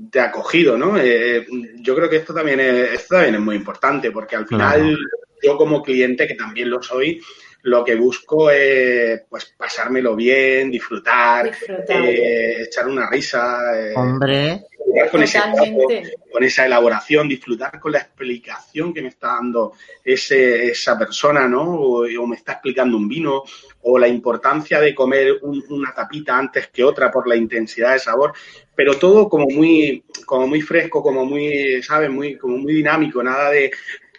de 0.00 0.20
acogido, 0.20 0.78
¿no? 0.78 0.96
Eh, 0.96 1.44
yo 1.80 1.96
creo 1.96 2.08
que 2.08 2.16
esto 2.18 2.32
también 2.32 2.60
es, 2.60 2.92
esto 2.92 3.16
también 3.16 3.34
es 3.34 3.40
muy 3.40 3.56
importante, 3.56 4.10
porque 4.12 4.36
al 4.36 4.46
final 4.46 4.80
Claro. 4.80 4.98
yo 5.42 5.56
como 5.56 5.82
cliente, 5.82 6.26
que 6.28 6.34
también 6.36 6.70
lo 6.70 6.80
soy, 6.82 7.20
lo 7.62 7.84
que 7.84 7.96
busco 7.96 8.48
es 8.50 9.22
pues 9.28 9.46
pasármelo 9.56 10.14
bien, 10.14 10.70
disfrutar, 10.70 11.46
Disfrutar. 11.50 12.04
eh, 12.04 12.62
echar 12.62 12.86
una 12.86 13.10
risa, 13.10 13.58
eh, 13.76 13.92
Hombre, 13.96 14.60
disfrutar 15.04 15.10
con 15.10 15.22
ese 15.22 16.12
con 16.32 16.44
esa 16.44 16.66
elaboración, 16.66 17.28
disfrutar 17.28 17.78
con 17.80 17.92
la 17.92 17.98
explicación 17.98 18.92
que 18.94 19.02
me 19.02 19.08
está 19.08 19.28
dando 19.28 19.72
ese, 20.04 20.68
esa 20.70 20.98
persona, 20.98 21.48
¿no? 21.48 21.62
O, 21.62 22.04
o 22.06 22.26
me 22.26 22.36
está 22.36 22.52
explicando 22.52 22.96
un 22.96 23.08
vino, 23.08 23.42
o 23.82 23.98
la 23.98 24.08
importancia 24.08 24.80
de 24.80 24.94
comer 24.94 25.38
un- 25.42 25.64
una 25.70 25.92
tapita 25.94 26.36
antes 26.38 26.68
que 26.68 26.84
otra 26.84 27.10
por 27.10 27.26
la 27.28 27.36
intensidad 27.36 27.92
de 27.94 27.98
sabor, 27.98 28.32
pero 28.74 28.98
todo 28.98 29.28
como 29.28 29.46
muy, 29.46 30.04
como 30.26 30.46
muy 30.46 30.60
fresco, 30.60 31.02
como 31.02 31.24
muy, 31.24 31.82
¿sabes? 31.82 32.10
Muy, 32.10 32.36
como 32.36 32.56
muy 32.58 32.74
dinámico, 32.74 33.22
nada 33.22 33.50
de 33.50 33.70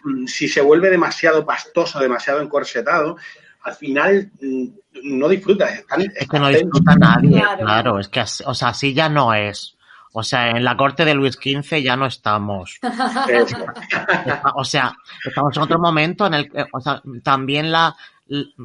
mm, 0.04 0.26
si 0.26 0.48
se 0.48 0.60
vuelve 0.60 0.90
demasiado 0.90 1.44
pastoso, 1.44 1.98
demasiado 2.00 2.40
encorsetado, 2.42 3.16
al 3.62 3.74
final 3.74 4.30
mm, 4.40 4.64
no 5.04 5.28
disfrutas. 5.28 5.72
están- 5.78 6.00
es 6.02 6.28
que 6.28 6.38
no 6.38 6.48
disfruta 6.48 6.96
nadie, 6.96 7.30
Claro. 7.38 7.62
claro. 7.64 7.98
es 7.98 8.08
que, 8.08 8.20
o 8.46 8.54
sea, 8.54 8.68
así 8.68 8.92
ya 8.94 9.08
no 9.08 9.32
es. 9.34 9.76
O 10.12 10.22
sea, 10.22 10.50
en 10.50 10.64
la 10.64 10.76
corte 10.76 11.04
de 11.04 11.14
Luis 11.14 11.34
XV 11.34 11.82
ya 11.82 11.96
no 11.96 12.06
estamos. 12.06 12.78
O 14.54 14.64
sea, 14.64 14.92
estamos 15.24 15.56
en 15.56 15.62
otro 15.62 15.78
momento 15.78 16.26
en 16.26 16.34
el 16.34 16.50
que, 16.50 16.66
o 16.72 16.80
sea, 16.80 17.02
también 17.22 17.70
la 17.70 17.96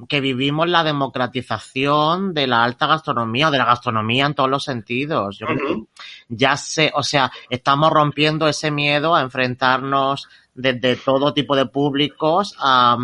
que 0.07 0.21
vivimos 0.21 0.67
la 0.69 0.83
democratización 0.83 2.33
de 2.33 2.45
la 2.45 2.63
alta 2.63 2.85
gastronomía 2.85 3.47
o 3.47 3.51
de 3.51 3.57
la 3.57 3.65
gastronomía 3.65 4.27
en 4.27 4.35
todos 4.35 4.49
los 4.49 4.63
sentidos. 4.63 5.39
Yo 5.39 5.47
creo 5.47 5.67
que 5.67 5.83
ya 6.29 6.55
sé, 6.55 6.91
o 6.93 7.01
sea, 7.01 7.31
estamos 7.49 7.91
rompiendo 7.91 8.47
ese 8.47 8.69
miedo 8.69 9.15
a 9.15 9.21
enfrentarnos 9.21 10.27
desde 10.53 10.95
todo 10.97 11.33
tipo 11.33 11.55
de 11.55 11.65
públicos 11.65 12.55
a, 12.59 12.97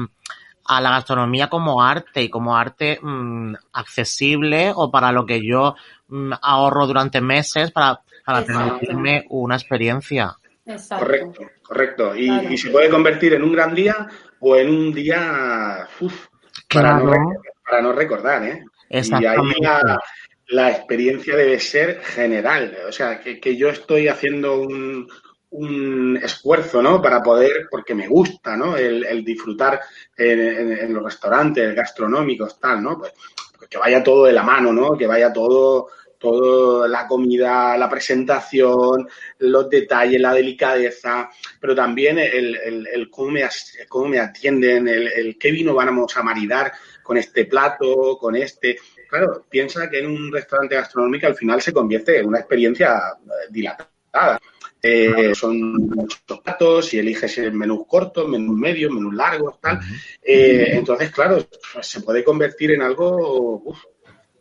a 0.65 0.81
la 0.81 0.91
gastronomía 0.91 1.49
como 1.49 1.81
arte 1.81 2.21
y 2.21 2.29
como 2.29 2.55
arte 2.55 2.99
mm, 3.01 3.55
accesible 3.73 4.71
o 4.75 4.91
para 4.91 5.11
lo 5.11 5.25
que 5.25 5.41
yo 5.43 5.75
mm, 6.09 6.33
ahorro 6.41 6.85
durante 6.85 7.21
meses 7.21 7.71
para, 7.71 8.01
para 8.31 8.45
Exacto. 8.45 8.71
permitirme 8.79 9.25
una 9.29 9.55
experiencia. 9.55 10.35
Exacto. 10.65 11.05
Correcto, 11.05 11.41
correcto. 11.63 12.15
Y, 12.15 12.27
Claro. 12.27 12.49
y 12.53 12.57
se 12.57 12.69
puede 12.69 12.89
convertir 12.89 13.33
en 13.33 13.43
un 13.43 13.51
gran 13.53 13.73
día 13.75 14.07
o 14.39 14.55
en 14.55 14.69
un 14.69 14.93
día 14.93 15.87
uf, 15.99 16.27
para, 16.73 16.95
no, 16.99 17.05
Claro. 17.11 17.25
para 17.67 17.81
no 17.81 17.91
recordar, 17.93 18.43
¿eh? 18.45 18.63
Y 18.89 19.25
ahí 19.25 19.37
la, 19.61 19.99
la 20.47 20.69
experiencia 20.71 21.35
debe 21.35 21.59
ser 21.59 22.01
general. 22.01 22.77
O 22.87 22.91
sea, 22.91 23.19
que, 23.19 23.39
que 23.39 23.55
yo 23.55 23.69
estoy 23.69 24.07
haciendo 24.09 24.59
un, 24.61 25.07
un 25.51 26.17
esfuerzo, 26.21 26.81
¿no? 26.81 27.01
Para 27.01 27.21
poder, 27.21 27.67
porque 27.69 27.95
me 27.95 28.07
gusta, 28.07 28.55
¿no? 28.57 28.75
El, 28.77 29.05
el 29.05 29.23
disfrutar 29.23 29.79
en, 30.17 30.39
en- 30.39 30.71
en 30.77 30.93
los 30.93 31.03
restaurantes 31.03 31.73
gastronómicos, 31.75 32.59
tal, 32.59 32.83
¿no? 32.83 32.97
Pues, 32.99 33.13
pues 33.57 33.69
que 33.69 33.77
vaya 33.77 34.03
todo 34.03 34.25
de 34.25 34.33
la 34.33 34.43
mano, 34.43 34.71
¿no? 34.73 34.97
Que 34.97 35.07
vaya 35.07 35.31
todo, 35.31 35.87
todo 36.21 36.87
la 36.87 37.07
comida, 37.07 37.77
la 37.77 37.89
presentación, 37.89 39.07
los 39.39 39.69
detalles, 39.69 40.21
la 40.21 40.33
delicadeza, 40.33 41.29
pero 41.59 41.75
también 41.75 42.19
el, 42.19 42.55
el- 42.55 42.87
el 42.87 43.09
cómo, 43.09 43.31
me, 43.31 43.43
cómo 43.87 44.07
me 44.07 44.19
atienden, 44.19 44.87
el, 44.87 45.07
el 45.07 45.37
qué 45.37 45.51
vino 45.51 45.73
vamos 45.73 46.15
a 46.15 46.23
maridar 46.23 46.71
con 47.03 47.17
este 47.17 47.45
plato, 47.45 48.17
con 48.19 48.35
este. 48.35 48.77
Claro, 49.09 49.45
piensa 49.49 49.89
que 49.89 49.99
en 49.99 50.07
un 50.07 50.31
restaurante 50.31 50.75
gastronómico 50.75 51.27
al 51.27 51.35
final 51.35 51.61
se 51.61 51.73
convierte 51.73 52.19
en 52.19 52.27
una 52.27 52.39
experiencia 52.39 52.97
eh, 53.25 53.47
dilatada. 53.49 54.39
Eh, 54.83 55.33
son 55.35 55.73
muchos 55.89 56.39
platos 56.43 56.93
y 56.93 56.99
eliges 56.99 57.37
menús 57.53 57.85
cortos, 57.87 58.27
menús 58.27 58.57
medios, 58.57 58.91
menús 58.91 59.13
largos, 59.13 59.59
tal. 59.61 59.79
Eh, 60.21 60.69
entonces, 60.73 61.11
claro, 61.11 61.37
se 61.81 62.01
puede 62.01 62.23
convertir 62.23 62.71
en 62.71 62.81
algo 62.81 63.61
uf, 63.63 63.79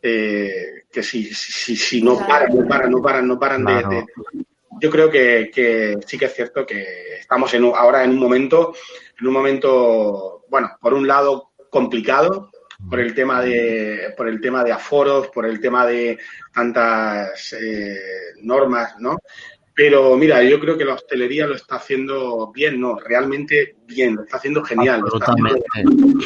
eh, 0.02 0.84
que 0.90 1.02
si, 1.02 1.24
si, 1.34 1.76
si 1.76 2.02
no 2.02 2.18
paran, 2.26 2.56
no 2.56 2.66
paran, 2.66 2.90
no 2.90 3.02
paran, 3.02 3.28
no 3.28 3.38
paran 3.38 3.64
de, 3.64 4.06
Yo 4.80 4.90
creo 4.90 5.10
que, 5.10 5.50
que 5.52 5.98
sí 6.06 6.18
que 6.18 6.26
es 6.26 6.34
cierto 6.34 6.66
que 6.66 7.18
estamos 7.20 7.52
en 7.54 7.64
ahora 7.64 8.02
en 8.04 8.10
un 8.10 8.18
momento, 8.18 8.74
en 9.20 9.26
un 9.26 9.32
momento, 9.32 10.44
bueno, 10.48 10.70
por 10.80 10.94
un 10.94 11.06
lado 11.06 11.52
complicado, 11.70 12.50
por 12.88 13.00
el 13.00 13.14
tema 13.14 13.42
de, 13.42 14.14
por 14.16 14.28
el 14.28 14.40
tema 14.40 14.64
de 14.64 14.72
aforos, 14.72 15.28
por 15.28 15.44
el 15.44 15.60
tema 15.60 15.86
de 15.86 16.18
tantas 16.52 17.52
eh, 17.52 17.98
normas, 18.42 18.94
¿no? 18.98 19.18
Pero 19.82 20.14
mira, 20.14 20.42
yo 20.42 20.60
creo 20.60 20.76
que 20.76 20.84
la 20.84 20.92
hostelería 20.92 21.46
lo 21.46 21.54
está 21.54 21.76
haciendo 21.76 22.52
bien, 22.52 22.78
no, 22.78 22.98
realmente 22.98 23.76
bien, 23.86 24.14
lo 24.14 24.24
está 24.24 24.36
haciendo 24.36 24.62
genial. 24.62 25.00
lo 25.00 25.06
está 25.18 25.32
haciendo- 25.32 26.18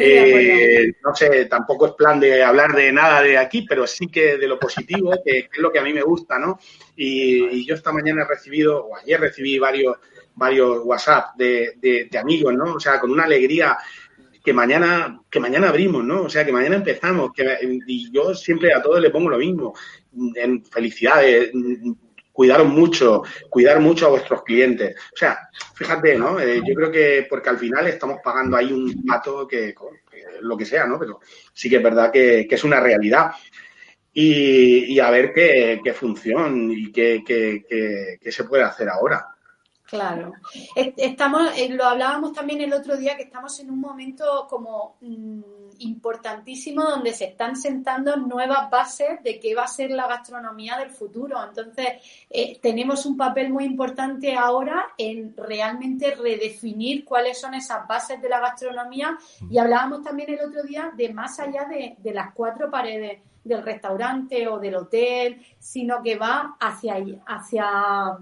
eh, 0.00 0.92
no 1.02 1.14
sé, 1.14 1.46
tampoco 1.46 1.86
es 1.86 1.92
plan 1.94 2.20
de 2.20 2.42
hablar 2.42 2.74
de 2.76 2.92
nada 2.92 3.22
de 3.22 3.38
aquí, 3.38 3.64
pero 3.66 3.86
sí 3.86 4.08
que 4.08 4.36
de 4.36 4.46
lo 4.46 4.58
positivo, 4.58 5.12
que, 5.24 5.32
que 5.48 5.48
es 5.50 5.58
lo 5.58 5.72
que 5.72 5.78
a 5.78 5.82
mí 5.82 5.94
me 5.94 6.02
gusta, 6.02 6.38
¿no? 6.38 6.58
Y, 6.94 7.42
y 7.46 7.64
yo 7.66 7.74
esta 7.74 7.90
mañana 7.90 8.22
he 8.24 8.28
recibido, 8.28 8.84
o 8.84 8.94
ayer 8.96 9.18
recibí 9.18 9.58
varios, 9.58 9.96
varios 10.34 10.80
WhatsApp 10.84 11.36
de, 11.38 11.72
de- 11.80 12.06
de 12.10 12.18
amigos, 12.18 12.52
¿no? 12.52 12.74
O 12.74 12.80
sea, 12.80 13.00
con 13.00 13.10
una 13.10 13.24
alegría 13.24 13.78
que 14.44 14.52
mañana, 14.52 15.20
que 15.30 15.40
mañana 15.40 15.70
abrimos, 15.70 16.04
¿no? 16.04 16.22
O 16.24 16.28
sea, 16.28 16.44
que 16.44 16.52
mañana 16.52 16.76
empezamos. 16.76 17.30
Que, 17.34 17.58
y 17.86 18.10
yo 18.10 18.34
siempre 18.34 18.74
a 18.74 18.82
todos 18.82 19.00
le 19.00 19.08
pongo 19.10 19.30
lo 19.30 19.38
mismo. 19.38 19.74
En 20.34 20.64
felicidades, 20.64 21.50
cuidaros 22.32 22.66
mucho, 22.68 23.22
cuidar 23.48 23.80
mucho 23.80 24.06
a 24.06 24.10
vuestros 24.10 24.42
clientes. 24.42 24.96
O 25.12 25.16
sea, 25.16 25.38
fíjate, 25.74 26.16
¿no? 26.16 26.40
Eh, 26.40 26.60
yo 26.66 26.74
creo 26.74 26.90
que 26.90 27.26
porque 27.28 27.50
al 27.50 27.58
final 27.58 27.86
estamos 27.86 28.18
pagando 28.22 28.56
ahí 28.56 28.72
un 28.72 29.04
pato 29.06 29.46
que, 29.46 29.74
lo 30.42 30.56
que 30.56 30.64
sea, 30.64 30.86
¿no? 30.86 30.98
Pero 30.98 31.20
sí 31.52 31.68
que 31.70 31.76
es 31.76 31.82
verdad 31.82 32.10
que, 32.12 32.46
que 32.48 32.54
es 32.54 32.64
una 32.64 32.80
realidad. 32.80 33.32
Y, 34.12 34.92
y 34.94 35.00
a 35.00 35.10
ver 35.10 35.32
qué, 35.32 35.80
qué 35.84 35.92
función 35.94 36.70
y 36.72 36.90
qué, 36.92 37.22
qué- 37.26 37.64
qué 38.20 38.32
se 38.32 38.44
puede 38.44 38.64
hacer 38.64 38.88
ahora. 38.88 39.26
Claro. 39.90 40.32
Es- 40.76 40.94
Estamos, 40.96 41.50
eh, 41.56 41.68
lo 41.70 41.84
hablábamos 41.84 42.32
también 42.32 42.60
el 42.60 42.72
otro 42.72 42.96
día 42.96 43.16
que 43.16 43.24
estamos 43.24 43.58
en 43.58 43.70
un 43.70 43.80
momento 43.80 44.46
como 44.48 44.96
mm, 45.00 45.40
importantísimo 45.80 46.82
donde 46.84 47.12
se 47.12 47.24
están 47.24 47.56
sentando 47.56 48.16
nuevas 48.16 48.70
bases 48.70 49.22
de 49.24 49.40
qué 49.40 49.54
va 49.54 49.64
a 49.64 49.68
ser 49.68 49.90
la 49.90 50.06
gastronomía 50.06 50.76
del 50.78 50.90
futuro. 50.90 51.42
Entonces, 51.42 51.86
eh, 52.28 52.58
tenemos 52.60 53.04
un 53.06 53.16
papel 53.16 53.50
muy 53.50 53.64
importante 53.64 54.34
ahora 54.36 54.88
en 54.96 55.34
realmente 55.36 56.14
redefinir 56.14 57.04
cuáles 57.04 57.40
son 57.40 57.54
esas 57.54 57.86
bases 57.88 58.20
de 58.22 58.28
la 58.28 58.40
gastronomía 58.40 59.18
y 59.50 59.58
hablábamos 59.58 60.02
también 60.04 60.30
el 60.30 60.40
otro 60.48 60.62
día 60.62 60.92
de 60.96 61.12
más 61.12 61.40
allá 61.40 61.64
de, 61.64 61.96
de 61.98 62.14
las 62.14 62.32
cuatro 62.34 62.70
paredes 62.70 63.22
del 63.42 63.62
restaurante 63.62 64.46
o 64.48 64.58
del 64.58 64.74
hotel, 64.76 65.40
sino 65.58 66.02
que 66.02 66.16
va 66.16 66.56
hacia, 66.60 66.96
hacia 67.26 68.18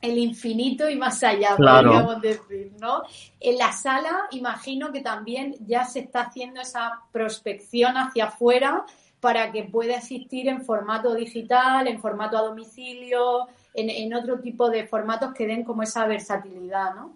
el 0.00 0.18
infinito 0.18 0.88
y 0.88 0.96
más 0.96 1.22
allá, 1.22 1.56
podríamos 1.56 2.20
decir, 2.20 2.72
¿no? 2.80 3.02
En 3.40 3.58
la 3.58 3.72
sala, 3.72 4.28
imagino 4.30 4.92
que 4.92 5.00
también 5.00 5.56
ya 5.66 5.84
se 5.84 6.00
está 6.00 6.22
haciendo 6.22 6.60
esa 6.60 7.00
prospección 7.12 7.96
hacia 7.96 8.26
afuera 8.26 8.84
para 9.20 9.50
que 9.50 9.64
pueda 9.64 9.96
existir 9.96 10.48
en 10.48 10.64
formato 10.64 11.14
digital, 11.14 11.88
en 11.88 12.00
formato 12.00 12.36
a 12.36 12.42
domicilio, 12.42 13.48
en, 13.74 13.90
en 13.90 14.14
otro 14.14 14.38
tipo 14.40 14.68
de 14.70 14.86
formatos 14.86 15.32
que 15.34 15.46
den 15.46 15.64
como 15.64 15.82
esa 15.82 16.06
versatilidad, 16.06 16.94
¿no? 16.94 17.15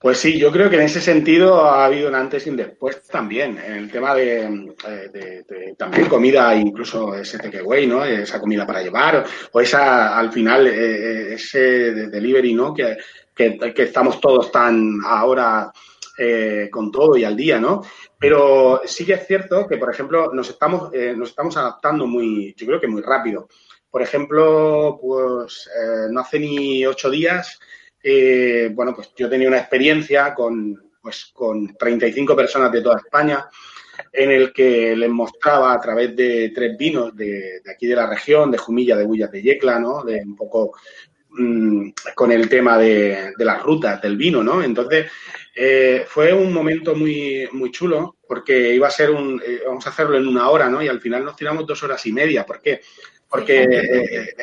Pues 0.00 0.18
sí, 0.18 0.38
yo 0.38 0.52
creo 0.52 0.70
que 0.70 0.76
en 0.76 0.82
ese 0.82 1.00
sentido 1.00 1.64
ha 1.64 1.84
habido 1.84 2.08
un 2.08 2.14
antes 2.14 2.46
y 2.46 2.50
un 2.50 2.56
después 2.56 3.02
también. 3.02 3.58
En 3.58 3.72
el 3.72 3.90
tema 3.90 4.14
de, 4.14 4.44
eh, 4.86 5.74
también 5.76 6.08
comida, 6.08 6.54
incluso 6.54 7.16
ese 7.16 7.36
takeaway, 7.36 7.84
¿no? 7.88 8.04
Esa 8.04 8.38
comida 8.38 8.64
para 8.64 8.80
llevar, 8.80 9.24
o 9.50 9.60
esa, 9.60 10.16
al 10.16 10.30
final, 10.30 10.68
eh, 10.68 11.34
ese 11.34 11.58
delivery, 12.06 12.54
¿no? 12.54 12.72
Que, 12.72 12.96
que, 13.34 13.82
estamos 13.82 14.20
todos 14.20 14.52
tan 14.52 15.00
ahora 15.04 15.72
eh, 16.16 16.68
con 16.70 16.92
todo 16.92 17.16
y 17.16 17.24
al 17.24 17.36
día, 17.36 17.58
¿no? 17.58 17.82
Pero 18.16 18.82
sí 18.84 19.04
que 19.04 19.14
es 19.14 19.26
cierto 19.26 19.66
que, 19.66 19.78
por 19.78 19.90
ejemplo, 19.90 20.32
nos 20.32 20.48
estamos, 20.48 20.92
nos 21.16 21.30
estamos 21.30 21.56
adaptando 21.56 22.06
muy, 22.06 22.54
yo 22.56 22.66
creo 22.68 22.80
que 22.80 22.86
muy 22.86 23.02
rápido. 23.02 23.48
Por 23.90 24.02
ejemplo, 24.02 24.96
pues 25.00 25.68
no 26.10 26.20
hace 26.20 26.38
ni 26.38 26.86
ocho 26.86 27.10
días 27.10 27.58
eh, 28.02 28.70
bueno, 28.72 28.94
pues 28.94 29.12
yo 29.16 29.28
tenía 29.28 29.48
una 29.48 29.58
experiencia 29.58 30.34
con, 30.34 30.90
pues, 31.00 31.30
con 31.32 31.76
35 31.76 32.36
personas 32.36 32.72
de 32.72 32.82
toda 32.82 32.98
España 32.98 33.48
en 34.12 34.30
el 34.30 34.52
que 34.52 34.96
les 34.96 35.10
mostraba 35.10 35.72
a 35.72 35.80
través 35.80 36.14
de 36.14 36.52
tres 36.54 36.76
vinos 36.76 37.14
de, 37.16 37.60
aquí 37.70 37.86
de 37.86 37.96
la 37.96 38.08
región, 38.08 38.50
de 38.50 38.58
Jumilla, 38.58 38.96
de 38.96 39.04
Bullas 39.04 39.30
de 39.30 39.42
Yecla, 39.42 39.78
¿no? 39.78 40.04
De 40.04 40.22
un 40.24 40.36
poco 40.36 40.76
mm, 41.30 41.90
con 42.14 42.32
el 42.32 42.48
tema 42.48 42.78
de, 42.78 43.32
las 43.38 43.62
rutas 43.62 44.00
del 44.00 44.16
vino, 44.16 44.42
¿no? 44.42 44.62
Entonces, 44.62 45.10
eh, 45.54 46.04
fue 46.06 46.32
un 46.32 46.52
momento 46.52 46.94
muy, 46.94 47.48
muy 47.52 47.70
chulo 47.70 48.16
porque 48.26 48.74
iba 48.74 48.86
a 48.86 48.92
ser 48.92 49.10
un, 49.10 49.42
eh, 49.44 49.62
vamos 49.66 49.86
a 49.86 49.90
hacerlo 49.90 50.16
en 50.16 50.28
una 50.28 50.48
hora, 50.50 50.68
¿no? 50.68 50.82
Y 50.82 50.88
al 50.88 51.00
final 51.00 51.24
nos 51.24 51.36
tiramos 51.36 51.66
dos 51.66 51.82
horas 51.82 52.04
y 52.06 52.12
media. 52.12 52.46
¿Por 52.46 52.60
qué? 52.60 52.80
Porque 53.28 53.66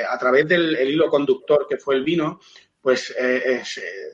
a 0.08 0.18
través 0.20 0.48
del 0.48 0.76
hilo 0.88 1.10
conductor 1.10 1.66
que 1.68 1.78
fue 1.78 1.96
el 1.96 2.04
vino, 2.04 2.40
pues 2.86 3.10
eh, 3.20 3.42
eh, 3.48 3.64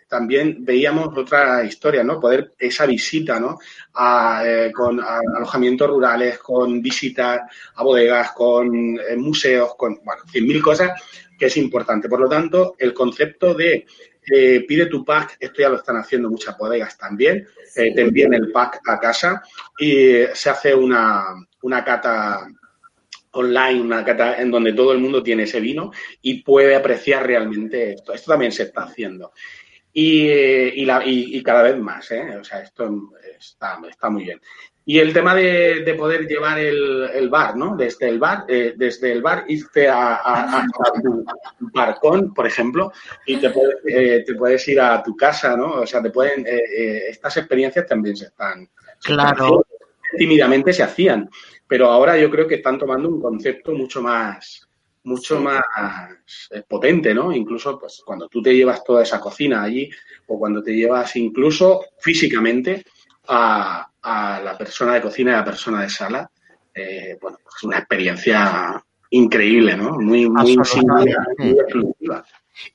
también 0.07 0.63
veíamos 0.63 1.09
otra 1.17 1.61
historia, 1.61 2.05
¿no? 2.05 2.21
Poder 2.21 2.53
esa 2.57 2.85
visita, 2.85 3.37
¿no? 3.37 3.59
A, 3.95 4.43
eh, 4.45 4.71
con 4.71 4.97
alojamientos 5.01 5.89
rurales, 5.89 6.37
con 6.37 6.81
visitas 6.81 7.41
a 7.75 7.83
bodegas, 7.83 8.31
con 8.31 8.97
museos, 9.17 9.75
con, 9.75 9.99
bueno, 10.05 10.21
cien 10.31 10.47
mil 10.47 10.61
cosas 10.63 10.91
que 11.37 11.47
es 11.47 11.57
importante. 11.57 12.07
Por 12.07 12.21
lo 12.21 12.29
tanto, 12.29 12.75
el 12.77 12.93
concepto 12.93 13.53
de 13.53 13.85
pide 14.65 14.85
tu 14.85 15.03
pack, 15.03 15.35
esto 15.37 15.63
ya 15.63 15.67
lo 15.67 15.75
están 15.75 15.97
haciendo 15.97 16.29
muchas 16.29 16.57
bodegas 16.57 16.97
también, 16.97 17.45
te 17.75 17.99
envían 17.99 18.33
el 18.33 18.53
pack 18.53 18.79
a 18.87 18.97
casa 19.01 19.43
y 19.77 20.23
se 20.33 20.49
hace 20.49 20.73
una, 20.73 21.25
una 21.63 21.83
cata 21.83 22.47
online, 23.31 23.81
una 23.81 24.03
cata 24.03 24.41
en 24.41 24.51
donde 24.51 24.73
todo 24.73 24.91
el 24.91 24.99
mundo 24.99 25.23
tiene 25.23 25.43
ese 25.43 25.59
vino 25.59 25.91
y 26.21 26.43
puede 26.43 26.75
apreciar 26.75 27.25
realmente 27.25 27.93
esto. 27.93 28.13
Esto 28.13 28.31
también 28.31 28.51
se 28.51 28.63
está 28.63 28.83
haciendo. 28.83 29.31
Y, 29.93 30.29
y, 30.29 30.85
la, 30.85 31.01
y, 31.05 31.41
cada 31.43 31.63
vez 31.63 31.77
más, 31.77 32.09
¿eh? 32.11 32.37
O 32.37 32.43
sea, 32.43 32.61
esto 32.61 32.89
está, 33.37 33.77
está 33.89 34.09
muy 34.09 34.23
bien. 34.23 34.39
Y 34.85 34.99
el 34.99 35.13
tema 35.13 35.35
de, 35.35 35.83
de 35.85 35.93
poder 35.93 36.27
llevar 36.27 36.57
el, 36.57 37.09
el, 37.13 37.29
bar, 37.29 37.55
¿no? 37.55 37.75
Desde 37.75 38.09
el 38.09 38.17
bar, 38.17 38.45
eh, 38.47 38.73
desde 38.75 39.11
el 39.11 39.21
bar 39.21 39.45
irte 39.47 39.87
a, 39.87 40.15
a, 40.15 40.65
tu 41.03 41.23
barcón, 41.73 42.33
por 42.33 42.47
ejemplo, 42.47 42.91
y 43.27 43.37
te 43.37 43.51
puedes, 43.51 43.75
eh, 43.85 44.23
te 44.25 44.33
puedes 44.33 44.67
ir 44.67 44.81
a 44.81 45.03
tu 45.03 45.15
casa, 45.15 45.55
¿no? 45.55 45.81
O 45.81 45.85
sea, 45.85 46.01
te 46.01 46.09
pueden, 46.09 46.47
eh, 46.47 46.63
eh 46.75 47.03
estas 47.09 47.37
experiencias 47.37 47.85
también 47.85 48.15
se 48.15 48.25
están, 48.25 48.67
claro. 49.03 49.65
Tímidamente 50.17 50.73
se 50.73 50.83
hacían 50.83 51.29
pero 51.71 51.89
ahora 51.89 52.17
yo 52.17 52.29
creo 52.29 52.45
que 52.47 52.55
están 52.55 52.77
tomando 52.77 53.07
un 53.07 53.21
concepto 53.21 53.71
mucho 53.71 54.01
más 54.01 54.67
mucho 55.03 55.39
más 55.39 55.61
eh, 56.51 56.63
potente, 56.67 57.13
¿no? 57.13 57.31
Incluso 57.31 57.79
pues 57.79 58.03
cuando 58.05 58.27
tú 58.27 58.41
te 58.41 58.53
llevas 58.53 58.83
toda 58.83 59.03
esa 59.03 59.21
cocina 59.21 59.63
allí 59.63 59.89
o 60.27 60.37
cuando 60.37 60.61
te 60.61 60.75
llevas 60.75 61.15
incluso 61.15 61.85
físicamente 61.97 62.83
a, 63.29 63.87
la 64.03 64.57
persona 64.57 64.95
de 64.95 65.01
cocina 65.01 65.31
y 65.31 65.33
a 65.35 65.37
la 65.37 65.45
persona 65.45 65.81
de 65.81 65.89
sala, 65.89 66.29
eh, 66.75 67.17
bueno, 67.21 67.37
es 67.37 67.43
pues 67.45 67.63
una 67.63 67.77
experiencia 67.77 68.83
increíble, 69.11 69.77
¿no? 69.77 69.91
Muy, 69.91 70.29
muy, 70.29 70.57
muy 70.57 71.51
exclusiva. 71.51 72.25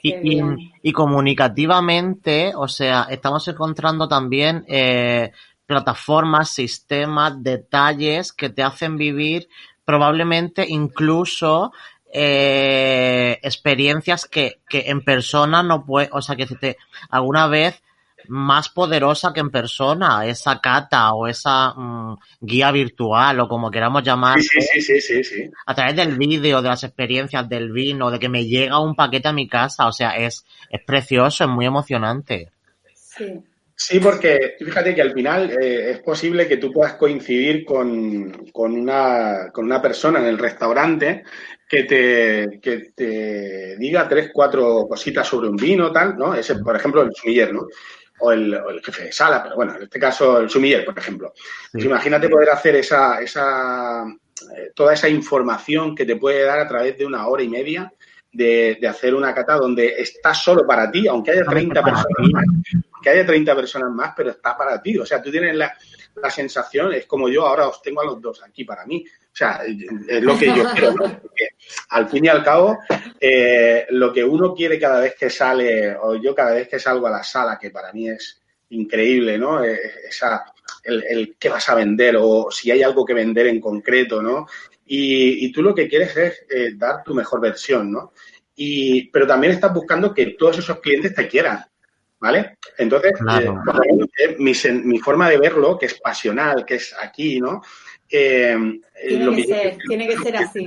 Y, 0.00 0.40
y, 0.82 0.92
comunicativamente, 0.92 2.52
o 2.56 2.66
sea, 2.66 3.08
estamos 3.10 3.46
encontrando 3.46 4.08
también 4.08 4.64
eh, 4.68 5.32
plataformas, 5.66 6.50
sistemas, 6.50 7.42
detalles 7.42 8.32
que 8.32 8.48
te 8.48 8.62
hacen 8.62 8.96
vivir 8.96 9.48
probablemente 9.84 10.64
incluso 10.68 11.72
eh, 12.12 13.38
experiencias 13.42 14.26
que, 14.26 14.60
que 14.68 14.84
en 14.86 15.02
persona 15.02 15.62
no 15.62 15.84
puede, 15.84 16.08
o 16.12 16.22
sea, 16.22 16.36
que 16.36 16.46
te, 16.46 16.76
alguna 17.10 17.46
vez 17.46 17.82
más 18.28 18.68
poderosa 18.68 19.32
que 19.32 19.40
en 19.40 19.50
persona, 19.50 20.26
esa 20.26 20.60
cata 20.60 21.12
o 21.12 21.26
esa 21.26 21.72
mm, 21.74 22.16
guía 22.40 22.70
virtual 22.72 23.40
o 23.40 23.48
como 23.48 23.70
queramos 23.70 24.02
llamar. 24.02 24.40
Sí, 24.40 24.60
sí, 24.60 24.80
sí, 24.80 25.00
sí, 25.00 25.24
sí, 25.24 25.50
A 25.66 25.74
través 25.74 25.96
del 25.96 26.16
vídeo, 26.16 26.62
de 26.62 26.68
las 26.68 26.84
experiencias 26.84 27.48
del 27.48 27.72
vino, 27.72 28.10
de 28.10 28.18
que 28.18 28.28
me 28.28 28.46
llega 28.46 28.80
un 28.80 28.94
paquete 28.94 29.28
a 29.28 29.32
mi 29.32 29.48
casa, 29.48 29.86
o 29.86 29.92
sea, 29.92 30.16
es, 30.16 30.44
es 30.70 30.80
precioso, 30.84 31.44
es 31.44 31.50
muy 31.50 31.66
emocionante. 31.66 32.50
Sí. 32.94 33.42
Sí, 33.78 34.00
porque 34.00 34.56
fíjate 34.58 34.94
que 34.94 35.02
al 35.02 35.12
final 35.12 35.50
eh, 35.50 35.90
es 35.90 35.98
posible 35.98 36.48
que 36.48 36.56
tú 36.56 36.72
puedas 36.72 36.94
coincidir 36.94 37.62
con, 37.66 38.46
con, 38.50 38.72
una, 38.72 39.50
con 39.52 39.66
una 39.66 39.82
persona 39.82 40.18
en 40.18 40.24
el 40.24 40.38
restaurante 40.38 41.24
que 41.68 41.82
te, 41.82 42.58
que 42.58 42.92
te 42.94 43.76
diga 43.76 44.08
tres, 44.08 44.30
cuatro 44.32 44.86
cositas 44.88 45.28
sobre 45.28 45.50
un 45.50 45.56
vino, 45.56 45.92
tal, 45.92 46.16
¿no? 46.16 46.34
Ese, 46.34 46.56
por 46.56 46.74
ejemplo, 46.74 47.02
el 47.02 47.14
sumiller, 47.14 47.52
¿no? 47.52 47.66
O 48.20 48.32
el, 48.32 48.54
o 48.54 48.70
el, 48.70 48.82
jefe 48.82 49.04
de 49.04 49.12
sala, 49.12 49.42
pero 49.42 49.56
bueno, 49.56 49.76
en 49.76 49.82
este 49.82 50.00
caso 50.00 50.40
el 50.40 50.48
sumiller, 50.48 50.82
por 50.82 50.98
ejemplo. 50.98 51.34
Pues 51.70 51.84
imagínate 51.84 52.30
poder 52.30 52.48
hacer 52.48 52.76
esa, 52.76 53.20
esa, 53.20 54.04
eh, 54.56 54.70
toda 54.74 54.94
esa 54.94 55.10
información 55.10 55.94
que 55.94 56.06
te 56.06 56.16
puede 56.16 56.44
dar 56.44 56.60
a 56.60 56.68
través 56.68 56.96
de 56.96 57.04
una 57.04 57.26
hora 57.26 57.42
y 57.42 57.48
media 57.50 57.92
de, 58.32 58.78
de, 58.80 58.88
hacer 58.88 59.14
una 59.14 59.34
cata 59.34 59.56
donde 59.56 59.96
está 59.98 60.32
solo 60.32 60.66
para 60.66 60.90
ti, 60.90 61.06
aunque 61.06 61.32
haya 61.32 61.44
30 61.44 61.82
personas 61.82 62.32
más, 62.32 62.44
que 63.06 63.10
haya 63.10 63.24
30 63.24 63.54
personas 63.54 63.92
más, 63.92 64.14
pero 64.16 64.30
está 64.30 64.56
para 64.56 64.82
ti. 64.82 64.98
O 64.98 65.06
sea, 65.06 65.22
tú 65.22 65.30
tienes 65.30 65.54
la, 65.54 65.72
la 66.16 66.28
sensación, 66.28 66.92
es 66.92 67.06
como 67.06 67.28
yo 67.28 67.46
ahora 67.46 67.68
os 67.68 67.80
tengo 67.80 68.00
a 68.00 68.04
los 68.04 68.20
dos 68.20 68.42
aquí 68.42 68.64
para 68.64 68.84
mí. 68.84 69.04
O 69.06 69.36
sea, 69.36 69.60
es 69.64 70.22
lo 70.24 70.36
que 70.36 70.46
yo 70.46 70.64
quiero, 70.74 70.90
¿no? 70.90 71.20
Porque 71.20 71.50
al 71.90 72.08
fin 72.08 72.24
y 72.24 72.28
al 72.28 72.42
cabo, 72.42 72.80
eh, 73.20 73.86
lo 73.90 74.12
que 74.12 74.24
uno 74.24 74.52
quiere 74.52 74.80
cada 74.80 74.98
vez 74.98 75.14
que 75.14 75.30
sale, 75.30 75.94
o 75.94 76.16
yo 76.16 76.34
cada 76.34 76.54
vez 76.54 76.66
que 76.66 76.80
salgo 76.80 77.06
a 77.06 77.10
la 77.10 77.22
sala, 77.22 77.60
que 77.60 77.70
para 77.70 77.92
mí 77.92 78.08
es 78.08 78.42
increíble, 78.70 79.38
¿no? 79.38 79.62
Eh, 79.62 79.78
esa, 80.08 80.44
el, 80.82 81.04
el 81.08 81.36
qué 81.38 81.48
vas 81.48 81.68
a 81.68 81.76
vender 81.76 82.16
o 82.18 82.50
si 82.50 82.72
hay 82.72 82.82
algo 82.82 83.04
que 83.04 83.14
vender 83.14 83.46
en 83.46 83.60
concreto, 83.60 84.20
¿no? 84.20 84.48
Y, 84.84 85.46
y 85.46 85.52
tú 85.52 85.62
lo 85.62 85.72
que 85.72 85.86
quieres 85.86 86.16
es 86.16 86.44
eh, 86.50 86.72
dar 86.74 87.04
tu 87.04 87.14
mejor 87.14 87.40
versión, 87.40 87.92
¿no? 87.92 88.12
Y, 88.56 89.10
pero 89.10 89.28
también 89.28 89.52
estás 89.52 89.72
buscando 89.72 90.12
que 90.12 90.34
todos 90.36 90.58
esos 90.58 90.80
clientes 90.80 91.14
te 91.14 91.28
quieran, 91.28 91.64
¿vale? 92.18 92.56
Entonces, 92.78 93.12
eh, 94.18 94.36
mi, 94.38 94.52
mi, 94.84 94.98
forma 94.98 95.30
de 95.30 95.38
verlo, 95.38 95.78
que 95.78 95.86
es 95.86 95.94
pasional, 96.00 96.64
que 96.64 96.76
es 96.76 96.94
aquí, 97.00 97.40
¿no? 97.40 97.62
Eh, 98.08 98.56
tiene, 99.08 99.24
lo 99.24 99.32
que 99.32 99.44
ser, 99.44 99.78
tiene 99.88 100.08
que 100.08 100.16
ser 100.18 100.36
así. 100.36 100.64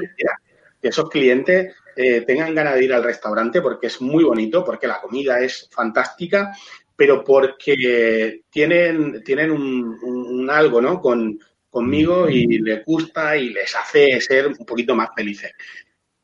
Que 0.82 0.88
esos 0.88 1.10
clientes 1.10 1.76
eh, 1.96 2.22
tengan 2.22 2.56
ganas 2.56 2.76
de 2.76 2.86
ir 2.86 2.94
al 2.94 3.04
restaurante 3.04 3.62
porque 3.62 3.88
es 3.88 4.02
muy 4.02 4.24
bonito, 4.24 4.64
porque 4.64 4.88
la 4.88 5.02
comida 5.02 5.40
es 5.40 5.70
fantástica, 5.72 6.56
pero 6.96 7.24
porque 7.24 8.42
tienen, 8.50 9.24
tienen 9.24 9.52
un, 9.52 9.98
un, 10.02 10.50
algo, 10.50 10.82
¿no? 10.82 11.02
Con, 11.02 11.40
conmigo 11.70 12.30
y 12.30 12.60
les 12.60 12.84
gusta 12.84 13.38
y 13.38 13.50
les 13.50 13.76
hace 13.76 14.20
ser 14.22 14.48
un 14.48 14.66
poquito 14.66 14.96
más 14.96 15.10
felices. 15.16 15.52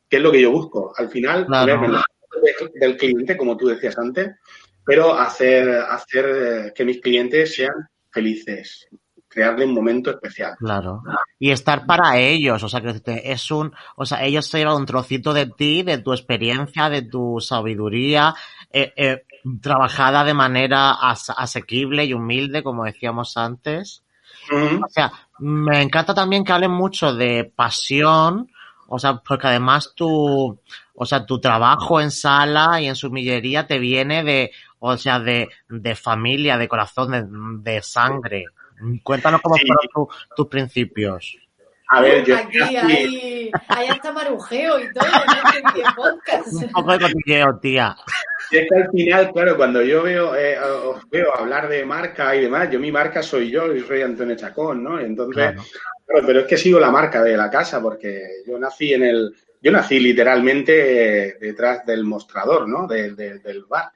¿Qué 0.10 0.18
es 0.18 0.24
lo 0.24 0.32
que 0.32 0.42
yo 0.42 0.52
busco? 0.52 0.94
Al 0.98 1.10
final, 1.10 1.46
claro. 1.46 2.02
del 2.74 2.98
cliente, 2.98 3.38
como 3.38 3.58
tú 3.58 3.68
decías 3.68 3.98
antes, 3.98 4.32
pero 4.86 5.18
hacer, 5.18 5.68
hacer 5.70 6.26
eh, 6.26 6.74
que 6.76 6.86
mis 6.86 7.02
clientes 7.02 7.56
sean 7.56 7.90
felices, 8.12 8.88
crearle 9.28 9.66
un 9.66 9.74
momento 9.74 10.12
especial. 10.12 10.56
Claro. 10.58 11.02
Y 11.40 11.52
estar 11.52 11.86
para 11.86 12.18
ellos, 12.18 12.64
o 12.64 12.70
sea, 12.70 12.82
que 12.82 13.02
es 13.26 13.52
un, 13.52 13.74
o 13.98 14.06
sea, 14.06 14.24
ellos 14.24 14.46
se 14.46 14.60
llevan 14.60 14.78
un 14.78 14.86
trocito 14.86 15.34
de 15.34 15.48
ti, 15.48 15.84
de 15.84 15.98
tu 15.98 16.14
experiencia, 16.14 16.90
de 16.90 17.02
tu 17.02 17.40
sabiduría, 17.40 18.34
eh, 18.72 18.94
eh, 18.96 19.24
trabajada 19.62 20.24
de 20.24 20.34
manera 20.34 20.94
as 20.94 21.30
asequible 21.30 22.06
y 22.06 22.14
humilde, 22.14 22.64
como 22.64 22.86
decíamos 22.86 23.36
antes. 23.38 24.04
O 24.52 24.90
sea, 24.90 25.12
me 25.40 25.82
encanta 25.82 26.14
también 26.14 26.44
que 26.44 26.52
hablen 26.52 26.72
mucho 26.72 27.14
de 27.14 27.52
pasión, 27.56 28.52
o 28.88 29.00
sea, 29.00 29.18
porque 29.18 29.48
además 29.48 29.94
tu, 29.96 30.60
o 30.94 31.06
sea, 31.06 31.26
tu 31.26 31.40
trabajo 31.40 32.00
en 32.00 32.12
sala 32.12 32.80
y 32.82 32.88
en 32.88 32.96
sumillería 32.96 33.66
te 33.68 33.80
viene 33.80 34.24
de, 34.24 34.52
o 34.80 34.98
sea, 34.98 35.20
de, 35.20 35.50
de 35.70 35.96
familia, 35.96 36.58
de 36.58 36.68
corazón, 36.68 37.64
de, 37.64 37.82
sangre. 37.82 38.46
Cuéntanos 39.04 39.42
cómo 39.42 39.56
fueron 39.56 40.08
tus 40.36 40.48
principios. 40.48 41.38
A 41.90 42.02
ver, 42.02 42.26
yo. 42.26 42.36
Aquí 42.36 42.58
hay, 42.58 43.52
hay 43.68 43.88
hasta 43.88 44.12
marujeo 44.12 44.80
y 44.80 44.92
todo 44.92 45.06
en 45.06 45.68
este 45.68 45.84
podcast. 45.96 46.54
Un 46.54 46.72
poco 46.72 46.92
de 46.94 47.00
cotilleo, 47.00 47.60
tía. 47.60 47.96
Y 48.52 48.58
es 48.58 48.70
que 48.70 48.76
al 48.76 48.90
final, 48.92 49.32
claro, 49.32 49.58
cuando 49.58 49.82
yo 49.82 50.04
veo, 50.04 50.36
eh, 50.36 50.58
os 50.60 51.08
veo 51.10 51.36
hablar 51.36 51.68
de 51.68 51.86
marca 51.86 52.36
y 52.36 52.42
demás, 52.42 52.70
yo 52.70 52.80
mi 52.80 52.92
marca 52.92 53.24
soy 53.24 53.50
yo, 53.50 53.74
y 53.74 53.82
soy 53.82 54.02
Antonio 54.02 54.36
Chacón, 54.36 54.84
¿no? 54.84 55.00
Entonces, 55.00 55.54
claro. 55.54 56.28
pero 56.28 56.42
es 56.42 56.48
que 56.48 56.58
sigo 56.58 56.80
la 56.80 56.92
marca 56.92 57.24
de 57.24 57.38
la 57.38 57.50
casa, 57.50 57.82
porque 57.82 58.44
yo 58.48 58.58
nací 58.60 58.94
en 58.94 59.04
el, 59.04 59.36
yo 59.62 59.72
nací 59.72 60.00
literalmente 60.00 61.38
detrás 61.40 61.86
del 61.86 62.04
mostrador, 62.04 62.68
¿no? 62.68 62.88
del 62.88 63.66
bar. 63.68 63.92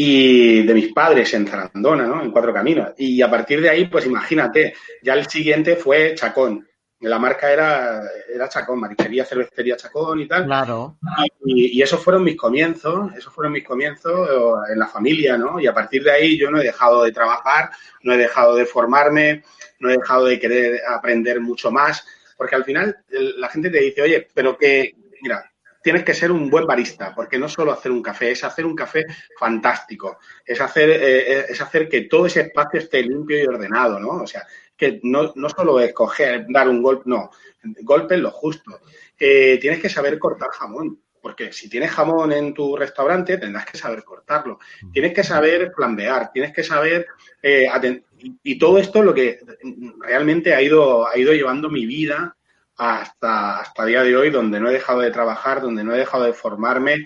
Y 0.00 0.62
de 0.62 0.74
mis 0.74 0.92
padres 0.92 1.34
en 1.34 1.46
Zarandona, 1.46 2.06
¿no? 2.06 2.22
En 2.22 2.30
Cuatro 2.30 2.54
Caminos. 2.54 2.90
Y 2.98 3.20
a 3.20 3.28
partir 3.28 3.60
de 3.60 3.68
ahí, 3.68 3.86
pues 3.86 4.06
imagínate, 4.06 4.74
ya 5.02 5.14
el 5.14 5.26
siguiente 5.26 5.74
fue 5.74 6.14
Chacón 6.14 6.68
la 7.00 7.18
marca 7.18 7.50
era, 7.52 8.02
era 8.32 8.48
Chacón, 8.48 8.80
Mariquería, 8.80 9.24
Cervecería 9.24 9.76
Chacón 9.76 10.20
y 10.20 10.26
tal. 10.26 10.46
Claro. 10.46 10.98
Y, 11.44 11.80
esos 11.80 12.02
fueron 12.02 12.24
mis 12.24 12.36
comienzos, 12.36 13.14
esos 13.16 13.32
fueron 13.32 13.52
mis 13.52 13.64
comienzos 13.64 14.28
en 14.70 14.78
la 14.78 14.88
familia, 14.88 15.38
¿no? 15.38 15.60
Y 15.60 15.66
a 15.66 15.74
partir 15.74 16.02
de 16.02 16.10
ahí 16.10 16.36
yo 16.36 16.50
no 16.50 16.60
he 16.60 16.64
dejado 16.64 17.04
de 17.04 17.12
trabajar, 17.12 17.70
no 18.02 18.12
he 18.12 18.16
dejado 18.16 18.56
de 18.56 18.66
formarme, 18.66 19.44
no 19.78 19.90
he 19.90 19.96
dejado 19.96 20.24
de 20.24 20.40
querer 20.40 20.80
aprender 20.88 21.40
mucho 21.40 21.70
más, 21.70 22.04
porque 22.36 22.56
al 22.56 22.64
final 22.64 22.96
la 23.08 23.48
gente 23.48 23.70
te 23.70 23.80
dice, 23.80 24.02
oye, 24.02 24.26
pero 24.34 24.58
que, 24.58 24.94
mira, 25.22 25.52
tienes 25.88 26.04
que 26.04 26.12
ser 26.12 26.30
un 26.30 26.50
buen 26.50 26.66
barista, 26.66 27.14
porque 27.14 27.38
no 27.38 27.48
solo 27.48 27.72
hacer 27.72 27.90
un 27.90 28.02
café, 28.02 28.30
es 28.30 28.44
hacer 28.44 28.66
un 28.66 28.76
café 28.76 29.06
fantástico, 29.38 30.18
es 30.44 30.60
hacer, 30.60 30.90
eh, 30.90 31.46
es 31.48 31.58
hacer 31.62 31.88
que 31.88 32.02
todo 32.02 32.26
ese 32.26 32.42
espacio 32.42 32.78
esté 32.78 33.02
limpio 33.02 33.42
y 33.42 33.46
ordenado, 33.46 33.98
¿no? 33.98 34.10
O 34.22 34.26
sea, 34.26 34.46
que 34.76 35.00
no, 35.02 35.32
no 35.34 35.48
solo 35.48 35.80
es 35.80 35.94
coger, 35.94 36.44
dar 36.50 36.68
un 36.68 36.82
golpe, 36.82 37.04
no, 37.06 37.30
golpe 37.84 38.16
es 38.16 38.20
lo 38.20 38.30
justo. 38.30 38.80
Eh, 39.18 39.56
tienes 39.62 39.80
que 39.80 39.88
saber 39.88 40.18
cortar 40.18 40.50
jamón, 40.50 41.00
porque 41.22 41.54
si 41.54 41.70
tienes 41.70 41.90
jamón 41.90 42.32
en 42.32 42.52
tu 42.52 42.76
restaurante 42.76 43.38
tendrás 43.38 43.64
que 43.64 43.78
saber 43.78 44.04
cortarlo. 44.04 44.58
Mm. 44.82 44.92
Tienes 44.92 45.14
que 45.14 45.24
saber 45.24 45.72
flambear, 45.74 46.30
tienes 46.32 46.52
que 46.52 46.64
saber 46.64 47.06
eh, 47.42 47.66
y, 48.42 48.58
todo 48.58 48.76
esto 48.76 49.02
lo 49.02 49.14
que 49.14 49.40
realmente 50.00 50.52
ha 50.52 50.60
ido, 50.60 51.08
ha 51.08 51.16
ido 51.16 51.32
llevando 51.32 51.70
mi 51.70 51.86
vida 51.86 52.36
hasta, 52.78 53.58
hasta 53.58 53.84
día 53.84 54.04
de 54.04 54.16
hoy, 54.16 54.30
donde 54.30 54.60
no 54.60 54.70
he 54.70 54.74
dejado 54.74 55.00
de 55.00 55.10
trabajar, 55.10 55.60
donde 55.60 55.82
no 55.82 55.94
he 55.94 55.98
dejado 55.98 56.24
de 56.24 56.32
formarme, 56.32 57.04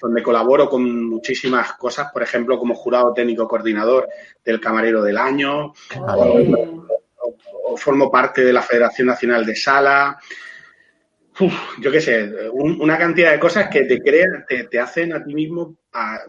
donde 0.00 0.22
colaboro 0.22 0.68
con 0.68 1.08
muchísimas 1.08 1.72
cosas, 1.72 2.12
por 2.12 2.22
ejemplo, 2.22 2.58
como 2.58 2.74
jurado 2.74 3.14
técnico 3.14 3.48
coordinador 3.48 4.06
del 4.44 4.60
Camarero 4.60 5.02
del 5.02 5.16
Año, 5.16 5.72
o 7.66 7.76
formo 7.76 8.10
parte 8.10 8.44
de 8.44 8.52
la 8.52 8.60
Federación 8.60 9.08
Nacional 9.08 9.46
de 9.46 9.56
Sala. 9.56 10.18
yo 11.80 11.90
qué 11.90 12.00
sé, 12.02 12.30
una 12.52 12.98
cantidad 12.98 13.32
de 13.32 13.40
cosas 13.40 13.68
que 13.70 13.84
te 13.84 14.00
crean, 14.00 14.44
te, 14.46 14.78
hacen 14.78 15.14
a 15.14 15.24
ti 15.24 15.34
mismo 15.34 15.78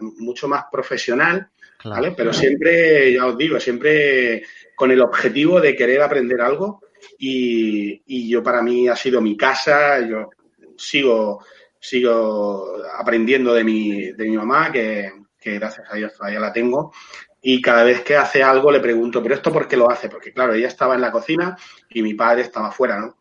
mucho 0.00 0.48
más 0.48 0.64
profesional, 0.72 1.50
¿vale? 1.84 2.14
Pero 2.16 2.32
siempre, 2.32 3.12
ya 3.12 3.26
os 3.26 3.36
digo, 3.36 3.60
siempre 3.60 4.42
con 4.74 4.90
el 4.90 5.02
objetivo 5.02 5.60
de 5.60 5.76
querer 5.76 6.00
aprender 6.00 6.40
algo 6.40 6.80
y, 7.18 8.28
yo 8.28 8.42
para 8.42 8.62
mí 8.62 8.88
ha 8.88 8.96
sido 8.96 9.20
mi 9.20 9.36
casa, 9.36 10.00
yo 10.00 10.30
sigo, 10.76 11.44
sigo 11.78 12.76
aprendiendo 12.98 13.54
de 13.54 13.64
mi, 13.64 14.12
de 14.12 14.24
mi 14.24 14.36
mamá, 14.36 14.70
que, 14.72 15.12
que 15.38 15.54
gracias 15.54 15.90
a 15.90 15.96
Dios 15.96 16.14
todavía 16.14 16.40
la 16.40 16.52
tengo, 16.52 16.92
y 17.40 17.60
cada 17.62 17.84
vez 17.84 18.02
que 18.02 18.16
hace 18.16 18.42
algo 18.42 18.70
le 18.70 18.80
pregunto, 18.80 19.22
¿pero 19.22 19.34
esto 19.34 19.52
por 19.52 19.68
qué 19.68 19.76
lo 19.76 19.90
hace? 19.90 20.08
Porque 20.08 20.32
claro, 20.32 20.54
ella 20.54 20.68
estaba 20.68 20.94
en 20.94 21.00
la 21.00 21.12
cocina 21.12 21.56
y 21.90 22.02
mi 22.02 22.14
padre 22.14 22.42
estaba 22.42 22.72
fuera, 22.72 22.98
¿no? 22.98 23.16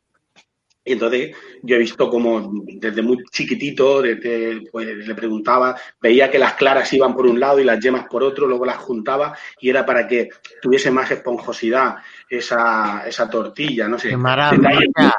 Y 0.88 0.94
entonces 0.94 1.36
yo 1.64 1.76
he 1.76 1.80
visto 1.80 2.08
como 2.10 2.64
desde 2.64 3.02
muy 3.02 3.18
chiquitito, 3.32 4.04
desde, 4.04 4.62
pues, 4.72 4.86
le 4.86 5.16
preguntaba, 5.16 5.76
veía 6.00 6.30
que 6.30 6.38
las 6.38 6.54
claras 6.54 6.94
iban 6.94 7.16
por 7.16 7.26
un 7.26 7.40
lado 7.40 7.60
y 7.60 7.64
las 7.64 7.80
yemas 7.80 8.06
por 8.08 8.24
otro, 8.24 8.46
luego 8.46 8.66
las 8.66 8.78
juntaba 8.78 9.36
y 9.60 9.70
era 9.72 9.84
para 9.84 10.08
que 10.08 10.30
tuviese 10.62 10.92
más 10.92 11.10
esponjosidad 11.10 11.96
esa, 12.30 13.04
esa 13.08 13.28
tortilla, 13.28 13.88
no 13.88 13.98
sé. 13.98 14.10
¡Qué 14.10 14.18
maravilla! 14.18 15.12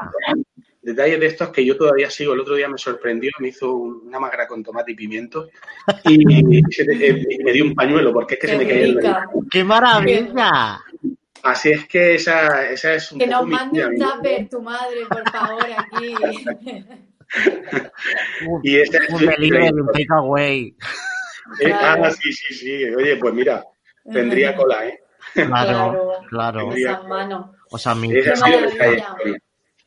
detalles 0.86 1.18
de 1.18 1.26
estos 1.26 1.48
que 1.50 1.64
yo 1.64 1.76
todavía 1.76 2.08
sigo. 2.08 2.32
El 2.32 2.40
otro 2.40 2.54
día 2.54 2.68
me 2.68 2.78
sorprendió, 2.78 3.30
me 3.40 3.48
hizo 3.48 3.74
una 3.74 4.20
magra 4.20 4.46
con 4.46 4.62
tomate 4.62 4.92
y 4.92 4.94
pimiento 4.94 5.48
y, 6.04 6.24
me 7.44 7.52
dio 7.52 7.64
un 7.64 7.74
pañuelo 7.74 8.12
porque 8.12 8.34
es 8.34 8.40
que 8.40 8.46
se 8.46 8.58
me 8.58 8.68
caía 8.68 8.84
el 8.84 9.00
¡Qué 9.50 9.64
maravilla! 9.64 10.80
Así 11.46 11.70
es 11.70 11.86
que 11.86 12.16
esa, 12.16 12.68
esa 12.70 12.94
es 12.94 13.12
un 13.12 13.18
Que 13.18 13.26
nos 13.26 13.46
mande 13.46 13.86
un 13.86 13.96
tupper 13.96 14.48
tu 14.48 14.60
madre, 14.60 15.06
por 15.08 15.30
favor, 15.30 15.64
aquí. 15.78 16.14
y 18.64 18.76
ese 18.76 18.98
un 19.10 19.26
delivery, 19.26 19.70
un 19.70 19.86
takeaway. 19.86 20.76
Eh, 21.60 21.72
ah, 21.72 22.10
sí, 22.10 22.32
sí, 22.32 22.54
sí. 22.54 22.84
Oye, 22.94 23.16
pues 23.16 23.32
mira, 23.32 23.64
tendría 24.12 24.56
cola, 24.56 24.86
¿eh? 24.86 25.00
Claro, 25.34 26.12
claro. 26.28 26.70
claro. 26.70 27.52
O 27.70 27.78
sea, 27.78 27.94
mi... 27.94 28.12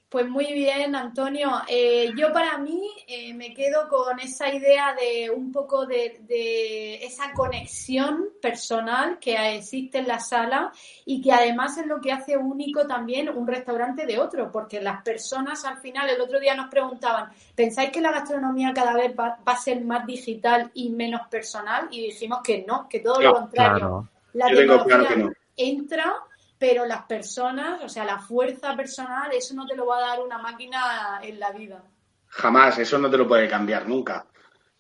Pues 0.10 0.28
muy 0.28 0.52
bien, 0.54 0.96
Antonio. 0.96 1.52
Eh, 1.68 2.12
yo 2.18 2.34
para 2.34 2.58
mí 2.58 2.82
eh, 3.06 3.32
me 3.36 3.54
quedo 3.54 3.88
con 3.88 4.20
esa 4.20 4.52
idea 4.52 4.96
de 4.96 5.30
un 5.30 5.52
poco 5.52 5.86
de, 5.86 6.98
esa 7.04 7.32
conexión 7.32 8.30
personal 8.42 9.20
que 9.20 9.58
existe 9.58 10.00
en 10.00 10.08
la 10.08 10.20
sala 10.20 10.72
y 11.06 11.22
que 11.22 11.32
además 11.32 11.78
es 11.78 11.86
lo 11.86 12.02
que 12.02 12.12
hace 12.12 12.36
único 12.36 12.88
también 12.88 13.30
un 13.30 13.46
restaurante 13.46 14.08
de 14.08 14.18
otro, 14.18 14.52
porque 14.52 14.82
las 14.82 15.04
personas 15.04 15.64
al 15.64 15.78
final, 15.78 16.10
el 16.10 16.20
otro 16.20 16.40
día 16.40 16.56
nos 16.56 16.72
preguntaban, 16.72 17.30
¿pensáis 17.54 17.92
que 17.92 18.02
la 18.02 18.12
gastronomía 18.12 18.74
cada 18.74 18.96
vez 18.96 19.14
va, 19.18 19.38
a 19.46 19.58
ser 19.58 19.86
más 19.86 20.08
digital 20.08 20.72
y 20.74 20.90
menos 20.90 21.28
personal? 21.28 21.88
Y 21.92 22.08
dijimos 22.08 22.40
que 22.44 22.66
no, 22.68 22.90
que 22.90 23.02
todo 23.02 23.22
lo 23.22 23.36
contrario. 23.36 24.10
La 24.34 24.48
tecnología 24.48 25.32
entra 25.56 26.16
pero 26.60 26.86
las 26.86 27.04
personas, 27.04 27.82
o 27.84 27.90
sea, 27.90 28.04
la 28.04 28.20
fuerza 28.20 28.76
personal, 28.76 29.32
eso 29.32 29.56
no 29.56 29.66
te 29.66 29.76
lo 29.76 29.88
va 29.88 29.98
a 29.98 30.08
dar 30.10 30.20
una 30.20 30.38
máquina 30.38 31.20
en 31.24 31.40
la 31.40 31.52
vida. 31.52 31.82
Jamás, 32.28 32.78
eso 32.78 33.00
no 33.00 33.10
te 33.10 33.18
lo 33.18 33.28
puede 33.28 33.48
cambiar 33.48 33.88
nunca. 33.88 34.26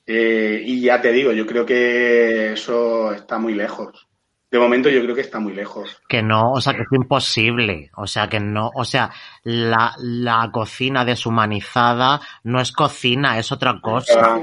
Eh, 0.05 0.61
y 0.65 0.81
ya 0.81 0.99
te 0.99 1.11
digo, 1.11 1.31
yo 1.31 1.45
creo 1.45 1.65
que 1.65 2.53
eso 2.53 3.13
está 3.13 3.39
muy 3.39 3.53
lejos. 3.53 4.07
De 4.51 4.59
momento 4.59 4.89
yo 4.89 5.01
creo 5.03 5.15
que 5.15 5.21
está 5.21 5.39
muy 5.39 5.53
lejos. 5.53 6.01
Que 6.09 6.23
no, 6.23 6.53
o 6.53 6.59
sea, 6.61 6.73
que 6.73 6.81
es 6.81 6.91
imposible. 6.91 7.91
O 7.95 8.07
sea, 8.07 8.27
que 8.27 8.39
no, 8.39 8.71
o 8.73 8.83
sea, 8.83 9.11
la, 9.43 9.93
la 9.99 10.49
cocina 10.51 11.05
deshumanizada 11.05 12.19
no 12.43 12.59
es 12.59 12.71
cocina, 12.71 13.37
es 13.37 13.51
otra 13.51 13.79
cosa. 13.79 14.41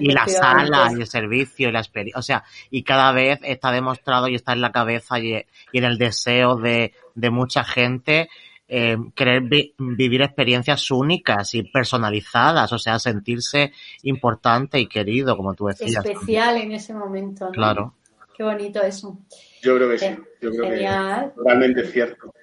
Y 0.00 0.12
la 0.12 0.26
sala 0.26 0.90
y 0.96 1.00
el 1.00 1.06
servicio 1.06 1.68
y 1.68 1.72
la 1.72 1.80
experiencia, 1.80 2.18
o 2.18 2.22
sea, 2.22 2.44
y 2.70 2.82
cada 2.82 3.12
vez 3.12 3.40
está 3.42 3.72
demostrado 3.72 4.28
y 4.28 4.34
está 4.34 4.52
en 4.52 4.60
la 4.60 4.72
cabeza 4.72 5.18
y, 5.18 5.34
y 5.72 5.78
en 5.78 5.84
el 5.84 5.98
deseo 5.98 6.56
de, 6.56 6.92
de 7.14 7.30
mucha 7.30 7.64
gente 7.64 8.28
eh, 8.74 8.96
querer 9.14 9.42
vivir 9.76 10.22
experiencias 10.22 10.90
únicas 10.90 11.54
y 11.54 11.62
personalizadas, 11.62 12.72
o 12.72 12.78
sea, 12.78 12.98
sentirse 12.98 13.72
importante 14.02 14.80
y 14.80 14.86
querido, 14.86 15.36
como 15.36 15.52
tú 15.52 15.66
decías. 15.66 16.04
Especial 16.06 16.56
en 16.56 16.72
ese 16.72 16.94
momento. 16.94 17.44
¿no? 17.44 17.50
Claro. 17.50 17.94
Qué 18.34 18.42
bonito 18.42 18.80
eso. 18.80 19.18
Yo 19.60 19.76
creo 19.76 19.90
que 19.90 19.98
sí, 19.98 20.16
yo 20.40 20.50
creo 20.50 20.70
que 20.70 20.84
es 20.84 21.34
totalmente 21.34 21.86
cierto, 21.86 22.34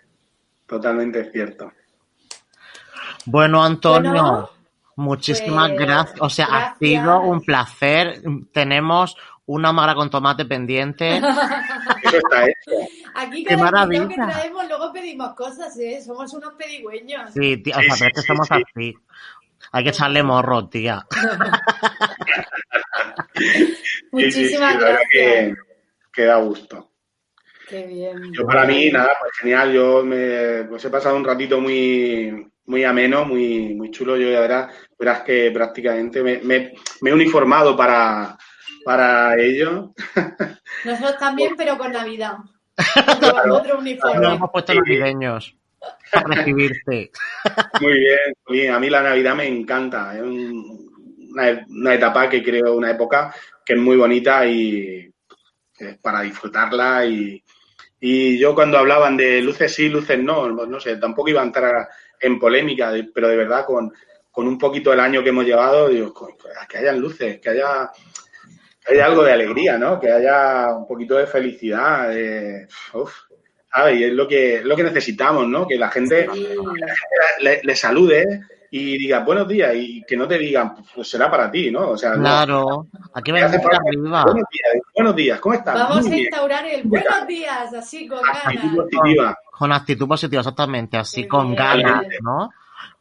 totalmente 0.68 1.32
cierto. 1.32 1.72
Bueno, 3.26 3.64
Antonio, 3.64 4.52
muchísimas 5.00 5.70
pues, 5.70 5.80
gracias. 5.80 6.22
O 6.22 6.30
sea, 6.30 6.46
ha 6.46 6.78
sido 6.78 7.22
un 7.22 7.42
placer. 7.42 8.22
Tenemos 8.52 9.16
una 9.46 9.72
mara 9.72 9.96
con 9.96 10.10
tomate 10.10 10.46
pendiente. 10.46 11.18
Eso 11.18 12.18
está 12.18 12.46
hecho. 12.46 12.72
Aquí 13.16 13.44
cada 13.44 13.88
Qué 13.90 14.08
que 14.08 14.16
traemos 14.16 14.68
luego 14.68 14.94
pedimos 14.94 15.34
cosas, 15.34 15.76
¿eh? 15.80 16.02
Somos 16.06 16.32
unos 16.34 16.54
pedigüeños. 16.54 17.32
Sí, 17.34 17.58
tía, 17.58 17.78
o 17.78 17.82
sea, 17.82 17.96
pero 17.98 18.10
es 18.10 18.14
que 18.14 18.22
somos 18.22 18.52
así. 18.52 18.96
Hay 19.72 19.84
que 19.84 19.90
echarle 19.90 20.24
morro, 20.24 20.68
tía. 20.68 21.06
Muchísimas 24.12 24.80
gracias. 24.80 25.08
Que, 25.12 25.56
que, 26.14 26.26
da 26.26 26.38
gusto. 26.38 26.89
Qué 27.70 27.86
bien. 27.86 28.18
Yo 28.34 28.46
para 28.46 28.66
mí, 28.66 28.90
nada, 28.92 29.16
pues 29.20 29.32
genial. 29.40 29.72
Yo 29.72 30.04
me 30.04 30.64
pues 30.64 30.84
he 30.86 30.90
pasado 30.90 31.16
un 31.16 31.24
ratito 31.24 31.62
muy, 31.62 32.48
muy 32.66 32.84
ameno, 32.84 33.26
muy, 33.26 33.76
muy 33.76 33.92
chulo. 33.92 34.18
Yo 34.18 34.30
ya 34.32 34.40
verás, 34.42 34.74
verás 34.98 35.22
que 35.22 35.52
prácticamente 35.52 36.24
me, 36.24 36.40
me, 36.40 36.74
me 37.02 37.10
he 37.10 37.14
uniformado 37.14 37.78
para, 37.78 38.36
para 38.84 39.36
ello. 39.40 39.94
Nosotros 40.86 41.18
también, 41.20 41.54
pero 41.56 41.78
con 41.78 41.92
Navidad. 41.92 42.38
Con 43.20 43.52
otro 43.52 43.78
uniforme. 43.80 44.20
Nos 44.22 44.36
hemos 44.38 44.52
puesto 44.52 44.74
navideños 44.74 45.56
para 46.12 46.36
recibirte. 46.36 47.12
Muy 47.82 47.94
bien, 48.00 48.20
muy 48.48 48.58
bien. 48.60 48.74
A 48.74 48.80
mí 48.80 48.90
la 48.90 49.02
Navidad 49.04 49.36
me 49.36 49.48
encanta. 49.48 50.16
Es 50.16 50.22
un- 50.22 50.90
una, 51.32 51.66
una 51.70 51.94
etapa 51.94 52.28
que 52.28 52.44
creo, 52.44 52.74
una 52.76 52.92
época 52.92 53.34
que 53.64 53.74
es 53.74 53.80
muy 53.80 53.96
bonita 53.96 54.46
y 54.48 55.10
es 55.78 55.98
para 56.00 56.22
disfrutarla. 56.22 57.06
Y, 57.06 57.42
y 58.02 58.38
yo 58.40 58.56
cuando 58.56 58.78
hablaban 58.78 59.18
de 59.18 59.42
luces 59.42 59.74
sí, 59.74 59.90
luces 59.90 60.18
no, 60.20 60.50
no 60.50 60.80
sé, 60.80 60.98
tampoco 60.98 61.30
iba 61.30 61.42
a 61.42 61.46
entrar 61.46 61.88
en 62.20 62.40
polémica, 62.40 62.92
pero 63.14 63.28
de 63.28 63.36
verdad 63.38 63.66
con, 63.66 63.94
con 64.32 64.48
un 64.48 64.58
poquito 64.58 64.94
el 64.94 65.00
año 65.00 65.22
que 65.24 65.30
hemos 65.30 65.46
llevado, 65.46 65.90
digo, 65.90 66.14
"Co- 66.14 66.38
que 66.68 66.78
hayan 66.78 67.00
luces, 67.00 67.40
que 67.40 67.50
haya, 67.50 67.90
que 68.86 68.94
haya 68.94 69.06
algo 69.06 69.24
de 69.24 69.34
alegría, 69.34 69.78
¿no? 69.78 70.00
Que 70.00 70.12
haya 70.12 70.68
un 70.76 70.88
poquito 70.88 71.16
de 71.16 71.28
felicidad. 71.28 72.10
De, 72.10 72.68
uf, 72.94 73.14
¿sabes? 73.74 74.00
Y 74.00 74.04
es 74.06 74.14
lo 74.14 74.28
que, 74.28 74.62
lo 74.64 74.76
que 74.76 74.84
necesitamos, 74.84 75.48
¿no? 75.48 75.68
Que 75.68 75.78
la 75.78 75.90
gente 75.92 76.28
Sí. 76.34 76.48
le, 77.42 77.62
le 77.64 77.76
salude 77.76 78.42
y 78.72 78.98
diga 78.98 79.20
buenos 79.22 79.48
días 79.48 79.72
y 79.76 80.04
que 80.04 80.16
no 80.16 80.28
te 80.28 80.38
digan, 80.38 80.76
pues 80.96 81.08
será 81.10 81.30
para 81.30 81.50
ti, 81.50 81.72
¿no? 81.72 81.90
O 81.92 81.98
sea, 81.98 82.12
no. 82.12 82.22
Claro, 82.22 82.88
aquí 83.14 83.32
¿Qué 83.32 83.42
hace 83.42 83.60
falta? 83.60 83.78
arriba. 83.88 84.24
Buenos 84.24 84.44
días, 84.52 84.84
buenos 84.96 85.16
días, 85.16 85.40
¿cómo 85.40 85.56
estás? 85.56 85.74
Vamos 85.76 85.98
Muy 86.02 86.08
a 86.08 86.10
bien. 86.16 86.20
instaurar 86.22 86.66
el 86.66 86.84
buenos 86.84 87.28
días, 87.28 87.74
así 87.74 88.08
con 88.08 88.20
Actitud 88.20 88.62
ganas. 88.62 88.76
positiva. 88.92 89.38
Con 89.58 89.72
actitud 89.72 90.08
positiva, 90.08 90.40
exactamente, 90.42 90.98
así 90.98 91.24
Qué 91.24 91.28
con 91.28 91.56
ganas, 91.56 92.04
¿no? 92.22 92.50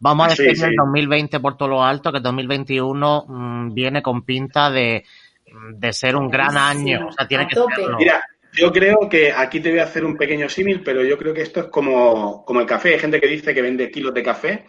Vamos 0.01 0.27
a 0.27 0.31
Sí, 0.31 0.43
despedir 0.43 0.65
el 0.65 0.71
sí. 0.71 0.77
2020 0.77 1.41
por 1.41 1.57
todo 1.57 1.69
lo 1.69 1.85
alto, 1.85 2.11
que 2.11 2.19
el 2.19 2.23
2021 2.23 3.25
mm, 3.29 3.75
viene 3.75 4.03
con 4.03 4.23
pinta 4.23 4.71
de, 4.71 5.05
de 5.75 5.93
ser 5.93 6.17
un 6.17 6.29
gran 6.31 6.53
Sí, 6.53 6.57
año. 6.57 7.09
O 7.09 7.13
sea, 7.13 7.29
tiene 7.29 7.45
a 7.45 7.47
que 7.49 7.55
serlo. 7.57 7.97
Mira, 7.99 8.23
yo 8.53 8.73
creo 8.73 9.09
que 9.09 9.33
aquí 9.33 9.61
te 9.61 9.71
voy 9.71 9.81
a 9.81 9.85
hacer 9.85 10.05
un 10.05 10.17
pequeño 10.17 10.49
símil, 10.49 10.83
pero 10.83 11.05
yo 11.05 11.19
creo 11.19 11.35
que 11.35 11.43
esto 11.43 11.61
es 11.61 11.67
como, 11.67 12.45
como 12.45 12.61
el 12.61 12.67
café. 12.67 12.95
Hay 12.95 12.99
gente 13.01 13.21
que 13.21 13.27
dice 13.27 13.55
que 13.55 13.63
vende 13.63 13.91
kilos 13.91 14.15
de 14.15 14.23
café 14.23 14.67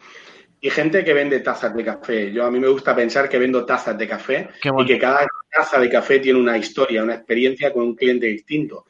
y 0.61 0.69
gente 0.69 1.03
que 1.03 1.13
vende 1.13 1.39
tazas 1.39 1.73
de 1.73 1.83
café. 1.83 2.31
Yo 2.31 2.45
a 2.45 2.51
mí 2.51 2.59
me 2.59 2.67
gusta 2.67 2.95
pensar 2.95 3.29
que 3.29 3.39
vendo 3.39 3.65
tazas 3.65 3.97
de 3.97 4.07
café 4.07 4.49
y 4.79 4.85
que 4.85 4.99
cada 4.99 5.25
taza 5.49 5.79
de 5.79 5.89
café 5.89 6.19
tiene 6.19 6.39
una 6.39 6.57
historia, 6.57 7.03
una 7.03 7.15
experiencia 7.15 7.71
con 7.71 7.83
un 7.83 7.95
cliente 7.95 8.27
distinto. 8.27 8.85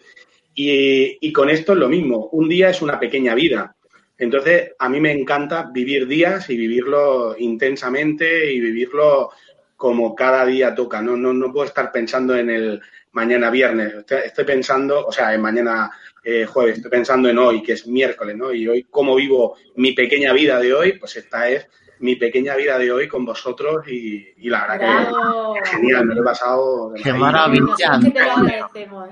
Y, 0.56 1.18
y 1.22 1.32
con 1.32 1.50
esto 1.50 1.74
es 1.74 1.80
lo 1.80 1.88
mismo. 1.88 2.30
Un 2.32 2.50
día 2.50 2.70
es 2.70 2.82
una 2.82 3.00
pequeña 3.00 3.36
vida. 3.36 3.76
Entonces, 4.18 4.72
a 4.78 4.90
mí 4.90 5.00
me 5.00 5.14
encanta 5.14 5.70
vivir 5.72 6.08
días 6.08 6.50
y 6.50 6.58
vivirlo 6.58 7.36
intensamente 7.38 8.52
y 8.52 8.60
vivirlo 8.60 9.30
como 9.78 10.14
cada 10.14 10.46
día 10.46 10.76
toca. 10.76 11.02
No, 11.02 11.16
no, 11.16 11.34
no 11.34 11.54
puedo 11.54 11.66
estar 11.66 11.92
pensando 11.92 12.36
en 12.36 12.50
el 12.50 12.82
mañana 13.12 13.50
viernes. 13.50 13.94
Estoy, 13.94 14.20
estoy 14.26 14.46
pensando, 14.46 15.06
o 15.06 15.12
sea, 15.12 15.34
en 15.34 15.42
mañana 15.42 15.90
eh, 16.24 16.46
jueves, 16.46 16.78
estoy 16.78 16.92
pensando 16.92 17.30
en 17.30 17.38
hoy, 17.38 17.64
que 17.64 17.74
es 17.74 17.88
miércoles, 17.88 18.36
¿no? 18.36 18.52
Y 18.54 18.68
hoy, 18.68 18.88
cómo 18.90 19.16
vivo 19.16 19.56
mi 19.76 19.94
pequeña 19.94 20.34
vida 20.34 20.60
de 20.60 20.74
hoy, 20.74 20.94
pues 21.00 21.16
esta 21.16 21.50
es 21.50 21.68
mi 22.00 22.16
pequeña 22.16 22.56
vida 22.56 22.78
de 22.78 22.92
hoy 22.92 23.08
con 23.08 23.26
vosotros 23.26 23.86
y, 23.88 24.34
y 24.38 24.50
la 24.50 24.62
verdad 24.68 25.10
Bravo. 25.10 25.54
que 25.56 25.70
genial, 25.70 26.06
me 26.06 26.16
lo 26.16 26.22
he 26.22 26.26
pasado. 26.26 26.92
de 26.92 27.02
Qué 27.02 27.14
maravilla. 27.14 27.62
maravilla. 27.64 27.88
Nosotros 27.90 28.14
que 28.14 28.20
te 28.20 28.26
lo 28.26 28.32
agradecemos. 28.32 29.10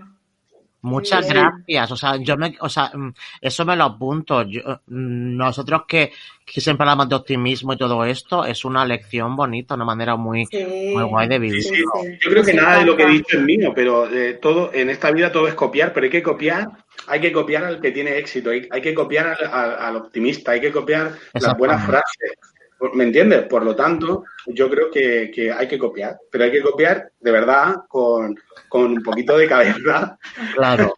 Muchas 0.82 1.26
Sí. 1.28 1.34
gracias. 1.34 1.92
O 1.92 1.96
sea, 1.98 2.16
yo 2.18 2.38
me, 2.38 2.56
o 2.60 2.70
sea, 2.70 2.92
mm, 2.94 3.14
eso 3.42 3.66
me 3.66 3.76
lo 3.76 3.86
apunto. 3.86 4.44
Yo, 4.44 4.62
mm, 4.88 5.36
nosotros 5.36 5.82
que, 5.88 6.12
que 6.46 6.62
siempre 6.62 6.84
hablamos 6.84 7.10
de 7.10 7.16
optimismo 7.16 7.74
y 7.74 7.78
todo 7.78 8.06
esto, 8.06 8.46
es 8.46 8.64
una 8.64 8.86
lección 8.86 9.36
bonita, 9.36 9.74
una 9.76 9.86
manera 9.86 10.16
muy, 10.16 10.46
Sí. 10.46 10.64
muy 10.94 11.04
guay 11.04 11.28
de 11.28 11.40
vivir. 11.40 11.64
Sí, 11.64 11.76
sí. 11.76 11.84
Yo 12.22 12.30
creo 12.32 12.44
que 12.44 12.54
nada 12.54 12.80
de 12.80 12.86
lo 12.86 12.96
que 12.96 13.04
he 13.04 13.10
dicho 13.10 13.38
es 13.38 13.44
mío, 13.44 13.74
pero 13.76 14.08
eh, 14.10 14.36
todo 14.42 14.72
en 14.74 14.90
esta 14.90 15.12
vida 15.12 15.32
todo 15.32 15.48
es 15.48 15.56
copiar, 15.56 15.92
pero 15.94 16.06
hay 16.06 16.12
que 16.12 16.24
copiar, 16.24 16.68
hay 17.08 17.20
que 17.22 17.32
copiar 17.32 17.66
al 17.66 17.82
que 17.82 17.92
tiene 17.92 18.18
éxito, 18.18 18.52
hay, 18.52 18.68
hay 18.72 18.82
que 18.82 18.94
copiar 18.94 19.28
al, 19.28 19.48
al- 19.52 19.76
al 19.80 19.96
optimista, 19.98 20.52
hay 20.52 20.62
que 20.62 20.72
copiar 20.72 21.12
las 21.34 21.58
buenas 21.58 21.84
frases. 21.86 22.32
¿Me 22.94 23.06
entiendes? 23.06 23.44
Por 23.48 23.64
lo 23.64 23.76
tanto, 23.76 24.24
yo 24.46 24.70
creo 24.70 24.92
que, 24.92 25.32
que 25.34 25.52
hay 25.52 25.68
que 25.68 25.80
copiar, 25.80 26.18
pero 26.32 26.44
hay 26.44 26.52
que 26.52 26.62
copiar 26.62 27.12
de 27.20 27.32
verdad 27.32 27.76
con, 27.88 28.36
con 28.70 28.84
un 28.92 29.02
poquito 29.04 29.38
de 29.38 29.48
cabeza. 29.48 30.18
Claro. 30.56 30.96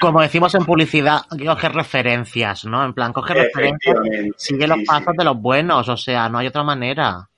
Como 0.00 0.20
decimos 0.20 0.54
en 0.54 0.64
publicidad, 0.64 1.20
coge 1.30 1.68
referencias, 1.68 2.64
¿no? 2.64 2.84
En 2.84 2.92
plan, 2.92 3.12
coge 3.12 3.34
referencias, 3.34 3.96
sigue 4.36 4.66
los 4.66 4.78
Sí, 4.78 4.84
pasos 4.84 5.12
sí. 5.12 5.18
de 5.18 5.24
los 5.24 5.40
buenos, 5.40 5.88
o 5.88 5.96
sea, 5.96 6.28
no 6.28 6.38
hay 6.38 6.48
otra 6.48 6.62
manera. 6.64 7.28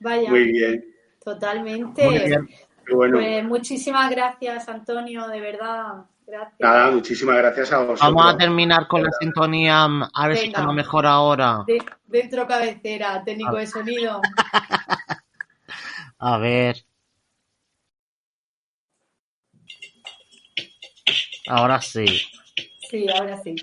Vaya, 0.00 0.30
Muy 0.30 0.44
bien. 0.52 0.84
totalmente. 1.24 2.04
Muy 2.04 2.18
bien. 2.18 2.48
Bueno. 2.92 3.18
Pues 3.18 3.44
muchísimas 3.44 4.10
gracias, 4.10 4.68
Antonio, 4.68 5.28
de 5.28 5.40
verdad. 5.40 6.04
Gracias. 6.30 6.60
Nada, 6.60 6.90
muchísimas 6.92 7.36
gracias 7.36 7.72
a 7.72 7.78
vosotros. 7.78 8.00
Vamos 8.00 8.34
a 8.34 8.36
terminar 8.36 8.86
con 8.86 9.02
la 9.02 9.10
sintonía, 9.18 9.84
a 10.14 10.28
ver 10.28 10.36
si 10.36 10.42
Venga. 10.44 10.58
estamos 10.58 10.74
mejor 10.74 11.06
ahora. 11.06 11.64
De- 11.66 11.82
dentro 12.06 12.46
cabecera, 12.46 13.22
técnico 13.24 13.56
de 13.56 13.66
sonido. 13.66 14.20
A 16.22 16.36
ver. 16.36 16.76
Ahora 21.48 21.80
sí. 21.80 22.04
Sí, 22.90 23.06
ahora 23.08 23.40
sí. 23.42 23.54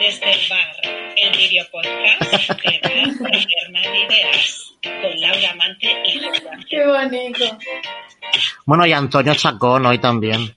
Desde 0.00 0.32
el 0.32 0.40
bar, 0.48 0.76
el 1.16 1.36
video 1.36 1.66
podcast 1.72 2.62
de 2.62 2.80
de 2.80 3.98
Ideas, 4.04 4.72
con 4.82 5.20
Laura 5.20 5.54
Mante 5.56 6.02
y 6.06 6.20
Juan. 6.20 6.64
Qué 6.70 6.86
bonito. 6.86 7.58
Bueno, 8.64 8.86
y 8.86 8.92
Antonio 8.92 9.34
Chacón 9.34 9.86
hoy 9.86 9.98
también. 9.98 10.54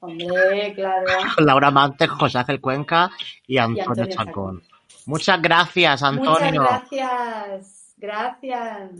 Hombre, 0.00 0.72
claro. 0.74 1.04
Laura 1.38 1.70
Mante, 1.70 2.06
José 2.08 2.38
Ángel 2.38 2.60
Cuenca 2.60 3.10
y 3.46 3.58
Antonio, 3.58 3.84
Antonio 3.88 4.06
Chacón. 4.16 4.62
Muchas 5.06 5.40
gracias, 5.40 6.02
Muchas 6.02 6.18
Antonio. 6.42 6.62
gracias. 6.62 7.94
Gracias. 7.96 8.90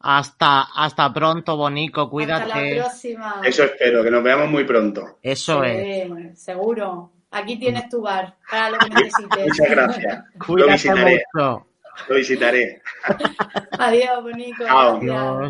Hasta, 0.00 0.62
hasta 0.74 1.12
pronto, 1.12 1.56
Bonico. 1.56 2.02
Hasta 2.02 2.06
la 2.06 2.10
Cuídate. 2.54 2.76
próxima. 2.76 3.40
Eso 3.44 3.64
espero, 3.64 4.02
que 4.02 4.10
nos 4.10 4.22
veamos 4.22 4.50
muy 4.50 4.64
pronto. 4.64 5.18
Eso 5.22 5.62
es. 5.64 6.38
Seguro. 6.42 7.10
Aquí 7.30 7.56
tienes 7.58 7.88
tu 7.88 8.00
bar 8.02 8.36
para 8.50 8.70
lo 8.70 8.78
que 8.78 8.88
necesites. 8.94 9.46
Muchas 9.48 9.70
gracias. 9.70 10.24
Lo 10.34 10.46
Cuídate 10.46 10.72
visitaré, 10.72 11.24
mucho. 11.34 11.66
lo 12.08 12.14
visitaré. 12.14 12.82
Adiós. 13.78 14.24
Gracias. 14.24 14.70
Adiós. 14.70 15.42